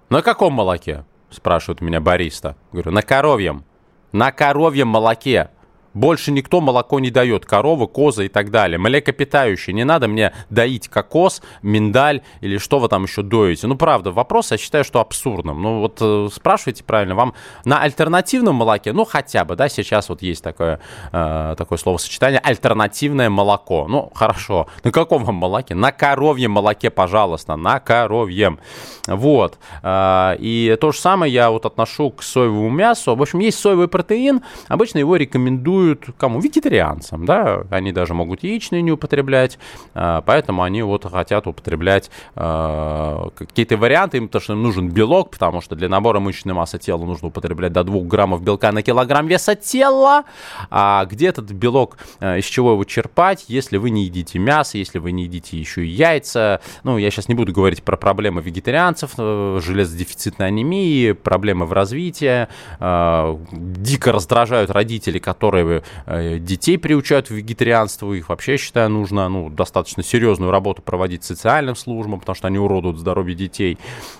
На 0.09 0.23
каком 0.23 0.53
молоке? 0.53 1.03
Спрашивает 1.29 1.81
меня 1.81 1.99
бариста. 1.99 2.55
Говорю, 2.71 2.91
на 2.91 3.01
коровьем. 3.01 3.65
На 4.13 4.31
коровьем 4.31 4.87
молоке. 4.87 5.49
Больше 5.93 6.31
никто 6.31 6.61
молоко 6.61 6.99
не 6.99 7.11
дает. 7.11 7.45
Коровы, 7.45 7.87
козы 7.87 8.25
и 8.25 8.29
так 8.29 8.51
далее. 8.51 8.77
Млекопитающие. 8.77 9.73
Не 9.73 9.83
надо 9.83 10.07
мне 10.07 10.33
доить 10.49 10.87
кокос, 10.87 11.41
миндаль 11.61 12.21
или 12.41 12.57
что 12.57 12.79
вы 12.79 12.87
там 12.87 13.03
еще 13.03 13.21
доите. 13.21 13.67
Ну, 13.67 13.75
правда, 13.75 14.11
вопрос 14.11 14.51
я 14.51 14.57
считаю, 14.57 14.83
что 14.83 14.99
абсурдным. 14.99 15.61
Ну, 15.61 15.79
вот 15.79 15.97
э, 16.01 16.29
спрашивайте 16.33 16.83
правильно. 16.83 17.15
Вам 17.15 17.33
на 17.65 17.81
альтернативном 17.81 18.55
молоке, 18.55 18.93
ну, 18.93 19.05
хотя 19.05 19.45
бы, 19.45 19.55
да, 19.55 19.69
сейчас 19.69 20.09
вот 20.09 20.21
есть 20.21 20.43
такое, 20.43 20.79
э, 21.11 21.55
такое 21.57 21.77
словосочетание, 21.77 22.39
альтернативное 22.39 23.29
молоко. 23.29 23.87
Ну, 23.87 24.11
хорошо. 24.13 24.67
На 24.83 24.91
каком 24.91 25.23
вам 25.23 25.35
молоке? 25.35 25.75
На 25.75 25.91
коровьем 25.91 26.51
молоке, 26.51 26.89
пожалуйста. 26.89 27.55
На 27.55 27.79
коровьем. 27.79 28.59
Вот. 29.07 29.57
Э, 29.83 30.35
и 30.39 30.77
то 30.79 30.91
же 30.91 30.99
самое 30.99 31.33
я 31.33 31.49
вот 31.49 31.65
отношу 31.65 32.11
к 32.11 32.23
соевому 32.23 32.69
мясу. 32.69 33.15
В 33.15 33.21
общем, 33.21 33.39
есть 33.39 33.59
соевый 33.59 33.87
протеин. 33.87 34.41
Обычно 34.67 34.99
его 34.99 35.15
рекомендую 35.15 35.86
рекомендуют 35.87 36.17
кому? 36.17 36.39
Вегетарианцам, 36.39 37.25
да, 37.25 37.63
они 37.69 37.91
даже 37.91 38.13
могут 38.13 38.43
яичные 38.43 38.81
не 38.81 38.91
употреблять, 38.91 39.57
а, 39.93 40.21
поэтому 40.21 40.63
они 40.63 40.81
вот 40.81 41.09
хотят 41.09 41.47
употреблять 41.47 42.09
а, 42.35 43.29
какие-то 43.35 43.77
варианты, 43.77 44.17
им 44.17 44.27
потому 44.27 44.41
что 44.41 44.53
им 44.53 44.63
нужен 44.63 44.89
белок, 44.89 45.31
потому 45.31 45.61
что 45.61 45.75
для 45.75 45.89
набора 45.89 46.19
мышечной 46.19 46.53
массы 46.53 46.77
тела 46.77 47.03
нужно 47.05 47.29
употреблять 47.29 47.73
до 47.73 47.83
2 47.83 48.01
граммов 48.01 48.41
белка 48.41 48.71
на 48.71 48.81
килограмм 48.81 49.27
веса 49.27 49.55
тела, 49.55 50.23
а 50.69 51.05
где 51.05 51.27
этот 51.27 51.51
белок, 51.51 51.97
а, 52.19 52.37
из 52.37 52.45
чего 52.45 52.73
его 52.73 52.83
черпать, 52.83 53.45
если 53.47 53.77
вы 53.77 53.89
не 53.89 54.05
едите 54.05 54.39
мясо, 54.39 54.77
если 54.77 54.99
вы 54.99 55.11
не 55.11 55.23
едите 55.23 55.57
еще 55.57 55.85
и 55.85 55.89
яйца, 55.89 56.61
ну, 56.83 56.97
я 56.97 57.09
сейчас 57.11 57.29
не 57.29 57.35
буду 57.35 57.53
говорить 57.53 57.83
про 57.83 57.97
проблемы 57.97 58.41
вегетарианцев, 58.41 59.11
э, 59.17 59.59
железодефицитной 59.61 60.47
анемии, 60.47 61.11
проблемы 61.11 61.65
в 61.65 61.73
развитии, 61.73 62.47
дико 62.79 64.11
раздражают 64.11 64.71
родители, 64.71 65.19
которые 65.19 65.63
Э, 66.05 66.39
детей 66.39 66.77
приучают 66.77 67.27
к 67.27 67.31
вегетарианству, 67.31 68.13
их 68.13 68.29
вообще, 68.29 68.57
считаю, 68.57 68.89
нужно 68.89 69.29
ну, 69.29 69.49
достаточно 69.49 70.03
серьезную 70.03 70.51
работу 70.51 70.81
проводить 70.81 71.23
социальным 71.23 71.75
службам, 71.75 72.19
потому 72.19 72.35
что 72.35 72.47
они 72.47 72.57
уродуют 72.57 72.97
здоровье 72.97 73.35
детей. 73.35 73.77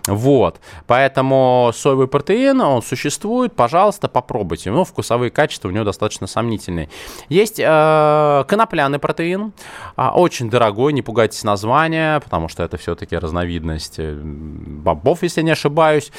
Вот. 0.07 0.60
Поэтому 0.86 1.71
соевый 1.73 2.07
протеин, 2.07 2.62
он 2.62 2.81
существует, 2.81 3.55
пожалуйста, 3.55 4.07
попробуйте. 4.07 4.71
Но 4.71 4.86
вкусовые 4.86 5.31
качества 5.31 5.69
у 5.69 5.71
него 5.71 5.83
достаточно 5.83 6.27
сомнительные. 6.27 6.89
Есть 7.29 7.60
э, 7.60 8.43
конопляный 8.47 8.99
протеин, 8.99 9.53
э, 9.95 10.07
очень 10.07 10.49
дорогой, 10.49 10.93
не 10.93 11.01
пугайтесь 11.01 11.43
названия, 11.43 12.19
потому 12.19 12.47
что 12.47 12.63
это 12.63 12.77
все-таки 12.77 13.17
разновидность 13.17 13.95
э, 13.99 14.13
бобов, 14.13 15.23
если 15.23 15.41
не 15.41 15.51
ошибаюсь. 15.51 16.12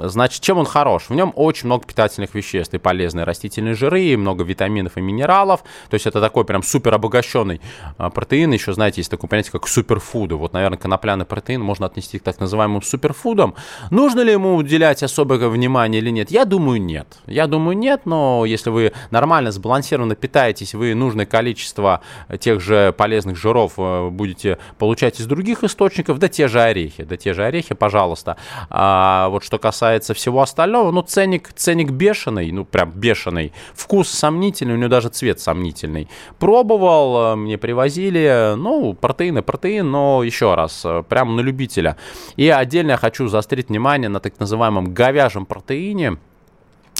Значит, 0.00 0.42
чем 0.42 0.58
он 0.58 0.66
хорош? 0.66 1.04
В 1.08 1.14
нем 1.14 1.32
очень 1.36 1.66
много 1.66 1.86
питательных 1.86 2.34
веществ 2.34 2.74
и 2.74 2.78
полезные 2.78 3.24
растительные 3.24 3.74
жиры, 3.74 3.90
жиры, 3.90 4.16
много 4.16 4.44
витаминов 4.44 4.96
и 4.96 5.00
минералов. 5.00 5.62
То 5.88 5.94
есть 5.94 6.06
это 6.06 6.20
такой 6.20 6.44
прям 6.44 6.62
супер 6.62 6.94
обогащенный 6.94 7.60
а, 7.98 8.10
протеин. 8.10 8.52
Еще, 8.52 8.72
знаете, 8.72 9.00
есть 9.00 9.10
такое 9.10 9.28
понятие, 9.28 9.52
как 9.52 9.68
суперфуды. 9.68 10.36
Вот, 10.36 10.52
наверное, 10.52 10.78
конопляный 10.78 11.24
протеин 11.24 11.60
можно 11.60 11.86
отнести 11.86 12.18
к 12.18 12.22
так 12.22 12.40
называемым 12.40 12.82
суперфудам. 12.82 13.54
Нужно 13.90 14.20
ли 14.20 14.32
ему 14.32 14.56
уделять 14.56 15.02
особое 15.02 15.38
внимание 15.48 16.00
или 16.00 16.10
нет? 16.10 16.30
Я 16.30 16.44
думаю, 16.44 16.80
нет. 16.80 17.18
Я 17.26 17.46
думаю, 17.46 17.76
нет, 17.76 18.02
но 18.04 18.44
если 18.44 18.70
вы 18.70 18.92
нормально, 19.10 19.50
сбалансированно 19.50 20.14
питаетесь, 20.14 20.74
вы 20.74 20.94
нужное 20.94 21.26
количество 21.26 22.00
тех 22.38 22.60
же 22.60 22.92
полезных 22.92 23.36
жиров 23.36 23.74
э, 23.78 24.08
будете 24.10 24.58
получать 24.78 25.20
из 25.20 25.26
других 25.26 25.64
источников, 25.64 26.18
да 26.18 26.28
те 26.28 26.48
же 26.48 26.60
орехи, 26.60 27.04
да 27.04 27.16
те 27.16 27.34
же 27.34 27.44
орехи, 27.44 27.74
пожалуйста. 27.74 28.36
А 28.68 29.28
вот 29.28 29.44
что 29.44 29.58
касается 29.60 30.12
всего 30.14 30.42
остального, 30.42 30.90
ну, 30.90 31.02
ценник, 31.02 31.52
ценник 31.54 31.90
бешеный, 31.90 32.50
ну, 32.50 32.64
прям 32.64 32.90
бешеный. 32.90 33.52
Вкус 33.74 34.08
сомнительный, 34.08 34.74
у 34.74 34.76
него 34.76 34.88
даже 34.88 35.08
цвет 35.08 35.38
сомнительный. 35.38 36.08
Пробовал, 36.40 37.34
э, 37.34 37.36
мне 37.36 37.58
привозили, 37.58 38.54
ну, 38.56 38.94
протеины, 38.94 39.42
протеин, 39.42 39.88
но 39.88 40.24
еще 40.24 40.54
раз, 40.54 40.82
э, 40.84 41.04
прямо 41.08 41.32
на 41.32 41.40
любителя. 41.40 41.96
И 42.36 42.48
отдельно 42.48 42.92
я 42.92 42.96
хочу 42.96 43.28
заострить 43.28 43.68
внимание 43.68 44.08
на 44.08 44.18
так 44.18 44.40
называемом 44.40 44.92
говяжьем 44.92 45.46
протеине– 45.46 46.18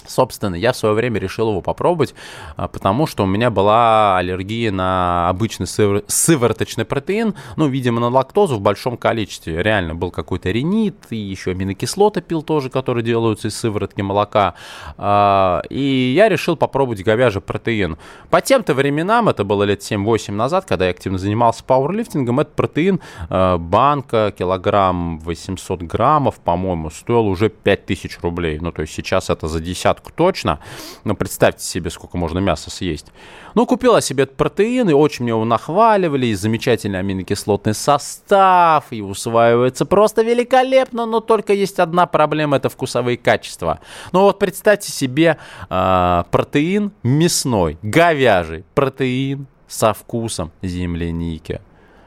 Собственно, 0.07 0.55
я 0.55 0.73
в 0.73 0.77
свое 0.77 0.95
время 0.95 1.19
решил 1.19 1.49
его 1.49 1.61
попробовать, 1.61 2.13
а, 2.55 2.67
потому 2.67 3.07
что 3.07 3.23
у 3.23 3.27
меня 3.27 3.49
была 3.49 4.17
аллергия 4.17 4.71
на 4.71 5.29
обычный 5.29 5.67
сывор... 5.67 6.03
сывороточный 6.07 6.85
протеин, 6.85 7.35
ну, 7.55 7.67
видимо, 7.67 7.99
на 7.99 8.09
лактозу 8.09 8.57
в 8.57 8.61
большом 8.61 8.97
количестве. 8.97 9.61
Реально 9.61 9.95
был 9.95 10.11
какой-то 10.11 10.51
ренит, 10.51 10.95
и 11.09 11.15
еще 11.15 11.51
аминокислоты 11.51 12.21
пил 12.21 12.41
тоже, 12.41 12.69
которые 12.69 13.03
делаются 13.03 13.47
из 13.47 13.57
сыворотки 13.57 14.01
молока. 14.01 14.55
А, 14.97 15.61
и 15.69 16.13
я 16.15 16.29
решил 16.29 16.55
попробовать 16.55 17.03
говяжий 17.03 17.41
протеин. 17.41 17.97
По 18.29 18.41
тем-то 18.41 18.73
временам, 18.73 19.29
это 19.29 19.43
было 19.43 19.63
лет 19.63 19.81
7-8 19.81 20.31
назад, 20.31 20.65
когда 20.65 20.85
я 20.85 20.91
активно 20.91 21.17
занимался 21.17 21.63
пауэрлифтингом, 21.63 22.39
этот 22.39 22.55
протеин, 22.55 22.99
а, 23.29 23.57
банка, 23.57 24.33
килограмм 24.37 25.19
800 25.19 25.83
граммов, 25.83 26.39
по-моему, 26.39 26.89
стоил 26.89 27.27
уже 27.27 27.49
5000 27.49 28.19
рублей. 28.21 28.59
Ну, 28.59 28.71
то 28.71 28.81
есть 28.81 28.93
сейчас 28.93 29.29
это 29.29 29.47
за 29.47 29.59
десятку 29.59 29.90
десятку 29.91 30.11
точно. 30.11 30.59
Но 31.03 31.15
представьте 31.15 31.63
себе, 31.63 31.89
сколько 31.89 32.17
можно 32.17 32.39
мяса 32.39 32.69
съесть. 32.69 33.07
Ну, 33.55 33.65
купила 33.65 34.01
себе 34.01 34.23
этот 34.23 34.37
протеин, 34.37 34.89
и 34.89 34.93
очень 34.93 35.23
мне 35.23 35.31
его 35.31 35.45
нахваливали, 35.45 36.27
и 36.27 36.35
замечательный 36.35 36.99
аминокислотный 36.99 37.73
состав, 37.73 38.85
и 38.91 39.01
усваивается 39.01 39.85
просто 39.85 40.23
великолепно, 40.23 41.05
но 41.05 41.19
только 41.19 41.53
есть 41.53 41.79
одна 41.79 42.05
проблема, 42.05 42.57
это 42.57 42.69
вкусовые 42.69 43.17
качества. 43.17 43.79
Ну 44.13 44.21
вот 44.21 44.39
представьте 44.39 44.91
себе 44.91 45.37
э, 45.69 46.23
протеин 46.31 46.91
мясной, 47.03 47.77
говяжий, 47.81 48.63
протеин 48.73 49.47
со 49.67 49.93
вкусом 49.93 50.51
земляники, 50.61 51.61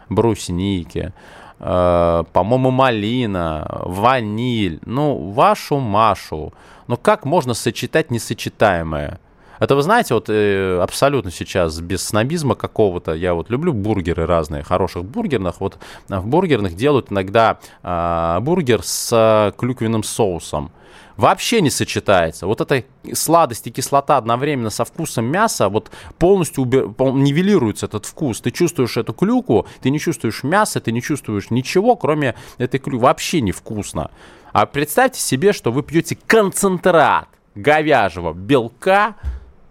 брусники, 0.09 1.13
э, 1.61 2.25
по-моему, 2.33 2.71
малина, 2.71 3.81
ваниль, 3.85 4.81
ну, 4.87 5.31
вашу 5.31 5.79
Машу. 5.79 6.53
Но 6.87 6.97
как 6.97 7.25
можно 7.25 7.55
сочетать 7.55 8.11
несочетаемое? 8.11 9.19
Это 9.59 9.77
вы 9.77 9.83
знаете, 9.83 10.15
вот 10.15 10.27
э, 10.29 10.81
абсолютно 10.81 11.31
сейчас 11.31 11.81
без 11.81 12.03
снобизма 12.03 12.55
какого-то, 12.55 13.13
я 13.15 13.35
вот 13.35 13.51
люблю 13.51 13.73
бургеры 13.73 14.27
разные, 14.27 14.63
хороших 14.63 15.05
бургерных, 15.05 15.61
вот 15.61 15.79
в 16.09 16.27
бургерных 16.27 16.75
делают 16.75 17.13
иногда 17.13 17.59
э, 17.83 18.39
бургер 18.41 18.83
с 18.83 19.55
клюквенным 19.57 20.03
соусом 20.03 20.73
вообще 21.17 21.61
не 21.61 21.71
сочетается. 21.71 22.47
Вот 22.47 22.61
эта 22.61 22.85
сладость 23.13 23.67
и 23.67 23.71
кислота 23.71 24.17
одновременно 24.17 24.71
со 24.71 24.85
вкусом 24.85 25.27
мяса, 25.27 25.69
вот 25.69 25.91
полностью 26.19 26.65
убер... 26.65 26.87
нивелируется 26.99 27.87
этот 27.87 28.07
вкус. 28.07 28.41
Ты 28.41 28.51
чувствуешь 28.51 28.97
эту 28.97 29.13
клюку, 29.13 29.67
ты 29.81 29.91
не 29.91 30.01
чувствуешь 30.01 30.43
мяса, 30.43 30.81
ты 30.81 30.93
не 30.93 31.03
чувствуешь 31.03 31.51
ничего, 31.51 31.97
кроме 31.97 32.35
этой 32.59 32.79
клюки. 32.79 33.03
Вообще 33.03 33.41
невкусно. 33.41 34.11
А 34.53 34.67
представьте 34.67 35.21
себе, 35.21 35.53
что 35.53 35.73
вы 35.73 35.83
пьете 35.83 36.17
концентрат 36.27 37.29
говяжьего 37.55 38.33
белка 38.33 39.17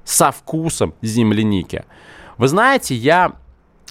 со 0.04 0.32
вкусом 0.32 0.94
земляники. 1.02 1.84
Вы 2.38 2.48
знаете, 2.48 2.96
я 2.96 3.34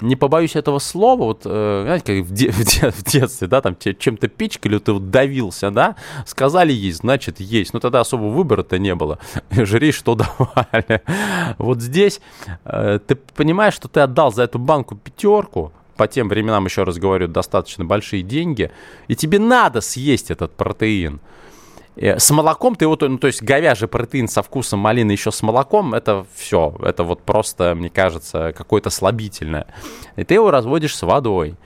не 0.00 0.16
побоюсь 0.16 0.56
этого 0.56 0.78
слова, 0.78 1.24
вот, 1.24 1.42
э, 1.44 1.82
знаете, 1.84 2.18
как 2.20 2.26
в, 2.26 2.32
де- 2.32 2.50
в, 2.52 2.64
де- 2.64 2.90
в 2.90 3.04
детстве, 3.04 3.46
да, 3.46 3.60
там 3.60 3.76
чем-то 3.76 4.28
пичкали, 4.28 4.78
ты 4.78 4.92
вот 4.92 5.10
давился, 5.10 5.70
да, 5.70 5.96
сказали 6.26 6.72
есть, 6.72 6.98
значит 6.98 7.40
есть, 7.40 7.72
но 7.72 7.80
тогда 7.80 8.00
особо 8.00 8.24
выбора-то 8.24 8.78
не 8.78 8.94
было, 8.94 9.18
жри, 9.50 9.92
что 9.92 10.14
давали. 10.14 11.02
Вот 11.58 11.80
здесь 11.80 12.20
э, 12.64 12.98
ты 13.06 13.14
понимаешь, 13.14 13.74
что 13.74 13.88
ты 13.88 14.00
отдал 14.00 14.32
за 14.32 14.44
эту 14.44 14.58
банку 14.58 14.96
пятерку, 14.96 15.72
по 15.96 16.08
тем 16.08 16.28
временам, 16.28 16.64
еще 16.64 16.84
раз 16.84 16.96
говорю, 16.96 17.28
достаточно 17.28 17.84
большие 17.84 18.22
деньги, 18.22 18.70
и 19.08 19.14
тебе 19.14 19.38
надо 19.38 19.80
съесть 19.80 20.30
этот 20.30 20.52
протеин. 20.56 21.20
Э, 21.96 22.18
с 22.18 22.30
молоком 22.30 22.74
ты 22.74 22.86
вот, 22.86 23.02
ну, 23.02 23.18
то 23.18 23.26
есть 23.26 23.42
говяжий 23.42 23.88
протеин 23.88 24.28
со 24.28 24.42
вкусом 24.42 24.80
малины 24.80 25.12
еще 25.12 25.30
с 25.30 25.42
молоком, 25.42 25.94
это 25.94 26.26
все, 26.34 26.74
это 26.82 27.04
вот 27.04 27.22
просто, 27.22 27.74
мне 27.74 27.90
кажется, 27.90 28.52
какое-то 28.56 28.90
слабительное. 28.90 29.66
И 30.16 30.24
ты 30.24 30.34
его 30.34 30.50
разводишь 30.50 30.96
с 30.96 31.02
водой. 31.02 31.56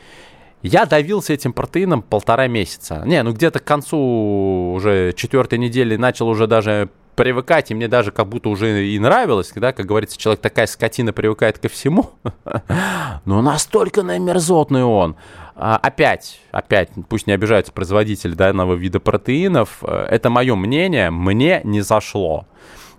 Я 0.63 0.85
давился 0.87 1.33
этим 1.33 1.53
протеином 1.53 2.03
полтора 2.03 2.49
месяца. 2.49 3.03
Не, 3.05 3.23
ну 3.23 3.33
где-то 3.33 3.61
к 3.61 3.65
концу 3.65 4.73
уже 4.75 5.13
четвертой 5.13 5.59
недели 5.59 5.97
начал 5.97 6.29
уже 6.29 6.47
даже 6.47 6.89
привыкать, 7.15 7.71
и 7.71 7.75
мне 7.75 7.89
даже 7.89 8.13
как 8.13 8.29
будто 8.29 8.49
уже 8.49 8.87
и 8.87 8.99
нравилось, 8.99 9.53
да, 9.55 9.73
как 9.73 9.87
говорится, 9.87 10.19
человек 10.19 10.41
такая 10.41 10.67
скотина 10.67 11.13
привыкает 11.13 11.59
ко 11.59 11.69
всему, 11.69 12.11
но 13.25 13.43
настолько 13.43 14.03
мерзотный 14.03 14.85
он. 14.85 15.17
А, 15.59 15.79
опять, 15.79 16.39
опять, 16.53 16.91
пусть 17.09 17.27
не 17.27 17.33
обижаются 17.33 17.73
производители 17.73 18.35
данного 18.35 18.75
вида 18.75 19.01
протеинов, 19.01 19.79
э, 19.83 20.07
это 20.11 20.29
мое 20.29 20.55
мнение, 20.55 21.11
мне 21.11 21.63
не 21.65 21.81
зашло. 21.81 22.47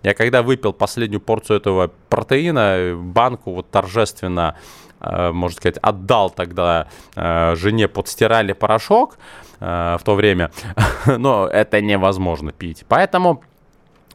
Я 0.02 0.16
когда 0.16 0.42
выпил 0.42 0.74
последнюю 0.74 1.22
порцию 1.22 1.58
этого 1.58 1.92
протеина, 2.10 2.96
банку 2.96 3.54
вот 3.54 3.70
торжественно, 3.70 4.56
э, 5.00 5.32
можно 5.32 5.56
сказать, 5.56 5.78
отдал 5.84 6.32
тогда 6.32 6.88
э, 7.16 7.54
жене 7.56 7.88
под 7.88 8.08
стиральный 8.08 8.56
порошок 8.56 9.18
в 9.60 10.02
то 10.06 10.14
время, 10.14 10.52
но 11.06 11.48
это 11.48 11.82
невозможно 11.82 12.52
пить. 12.52 12.86
Поэтому 12.88 13.42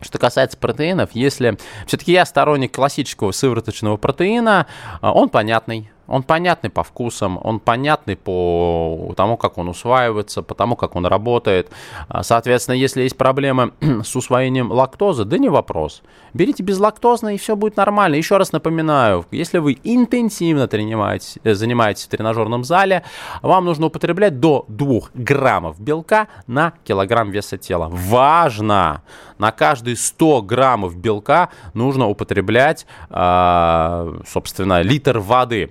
что 0.01 0.19
касается 0.19 0.57
протеинов, 0.57 1.11
если 1.15 1.59
все-таки 1.87 2.13
я 2.13 2.25
сторонник 2.27 2.73
классического 2.73 3.33
сывороточного 3.33 3.97
протеина, 3.97 4.69
он 5.01 5.29
понятный, 5.31 5.92
он 6.07 6.23
понятный 6.23 6.71
по 6.71 6.83
вкусам, 6.83 7.39
он 7.43 7.61
понятный 7.61 8.17
по 8.17 9.13
тому, 9.17 9.37
как 9.37 9.59
он 9.59 9.69
усваивается, 9.69 10.43
по 10.43 10.55
тому, 10.55 10.77
как 10.77 10.97
он 10.97 11.07
работает. 11.07 11.71
А, 12.09 12.23
соответственно, 12.23 12.75
если 12.75 13.03
есть 13.03 13.17
проблемы 13.17 13.73
с 13.81 14.15
усвоением 14.17 14.71
лактозы, 14.73 15.25
да 15.25 15.39
не 15.39 15.49
вопрос. 15.49 16.03
Берите 16.35 16.63
безлактозно, 16.63 17.35
и 17.35 17.39
все 17.39 17.57
будет 17.57 17.77
нормально. 17.77 18.17
Еще 18.17 18.37
раз 18.37 18.53
напоминаю, 18.53 19.25
если 19.31 19.59
вы 19.59 19.79
интенсивно 19.85 20.67
тренируетесь, 20.67 21.39
э, 21.45 21.55
занимаетесь 21.55 22.05
в 22.05 22.09
тренажерном 22.09 22.65
зале, 22.65 23.05
вам 23.43 23.65
нужно 23.65 23.87
употреблять 23.87 24.41
до 24.41 24.65
2 24.69 25.11
граммов 25.15 25.81
белка 25.81 26.29
на 26.47 26.73
килограмм 26.85 27.31
веса 27.31 27.59
тела. 27.59 27.89
Важно! 27.91 29.03
На 29.39 29.51
каждые 29.51 29.97
100 29.97 30.43
граммов 30.43 30.97
белка 30.97 31.49
нужно 31.75 32.07
употреблять, 32.09 32.87
а, 33.11 34.21
собственно, 34.27 34.83
литр 34.83 35.19
воды. 35.19 35.71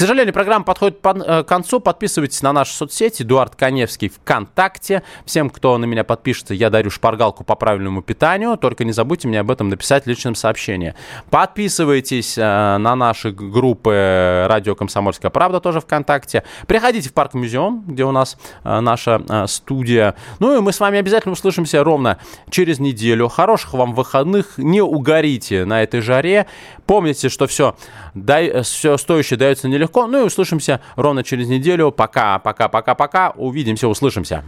сожалению, 0.00 0.32
программа 0.32 0.64
подходит 0.64 0.98
э, 1.04 1.42
к 1.42 1.46
концу. 1.46 1.78
Подписывайтесь 1.78 2.40
на 2.42 2.52
наши 2.52 2.72
соцсети. 2.72 3.22
Эдуард 3.22 3.54
Коневский 3.54 4.08
ВКонтакте. 4.08 5.02
Всем, 5.26 5.50
кто 5.50 5.76
на 5.76 5.84
меня 5.84 6.04
подпишется, 6.04 6.54
я 6.54 6.70
дарю 6.70 6.90
шпаргалку 6.90 7.44
по 7.44 7.54
правильному 7.54 8.00
питанию. 8.00 8.56
Только 8.56 8.84
не 8.84 8.92
забудьте 8.92 9.28
мне 9.28 9.40
об 9.40 9.50
этом 9.50 9.68
написать 9.68 10.04
в 10.04 10.06
личном 10.06 10.34
сообщении. 10.34 10.94
Подписывайтесь 11.30 12.38
э, 12.38 12.42
на 12.42 12.96
наши 12.96 13.30
группы 13.30 14.46
«Радио 14.48 14.74
Комсомольская 14.74 15.30
правда» 15.30 15.60
тоже 15.60 15.80
ВКонтакте. 15.80 16.44
Приходите 16.66 17.10
в 17.10 17.12
Парк 17.12 17.34
Музеум, 17.34 17.84
где 17.86 18.04
у 18.04 18.12
нас 18.12 18.38
э, 18.64 18.80
наша 18.80 19.46
студия. 19.48 20.14
Ну 20.38 20.56
и 20.56 20.60
мы 20.60 20.72
с 20.72 20.80
вами 20.80 20.98
обязательно 20.98 21.32
услышимся 21.32 21.84
ровно 21.84 22.18
через 22.48 22.78
неделю. 22.78 23.28
Хороших 23.28 23.74
вам 23.74 23.94
выходных. 23.94 24.56
Не 24.56 24.80
угорите 24.80 25.64
на 25.64 25.82
этой 25.82 26.00
жаре. 26.00 26.46
Помните, 26.86 27.28
что 27.28 27.46
все, 27.46 27.76
дай, 28.14 28.62
все 28.62 28.96
стоящее 28.96 29.38
дается 29.38 29.68
не 29.68 29.76
нелегко. 29.90 30.06
Ну 30.06 30.22
и 30.22 30.26
услышимся 30.26 30.80
ровно 30.96 31.22
через 31.22 31.48
неделю. 31.48 31.90
Пока, 31.90 32.38
пока, 32.38 32.68
пока, 32.68 32.94
пока. 32.94 33.30
Увидимся, 33.36 33.88
услышимся. 33.88 34.44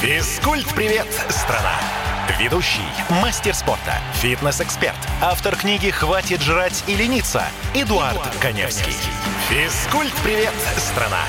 Физкульт-привет, 0.00 1.06
страна! 1.28 1.74
Ведущий, 2.38 2.82
мастер 3.22 3.54
спорта, 3.54 3.94
фитнес-эксперт, 4.14 4.96
автор 5.22 5.56
книги 5.56 5.90
«Хватит 5.90 6.42
жрать 6.42 6.84
и 6.86 6.94
лениться» 6.94 7.44
Эдуард, 7.72 8.14
Эдуард 8.14 8.36
Коневский. 8.42 8.92
Коневский. 8.92 9.12
Физкульт-привет, 9.48 10.52
страна! 10.76 11.22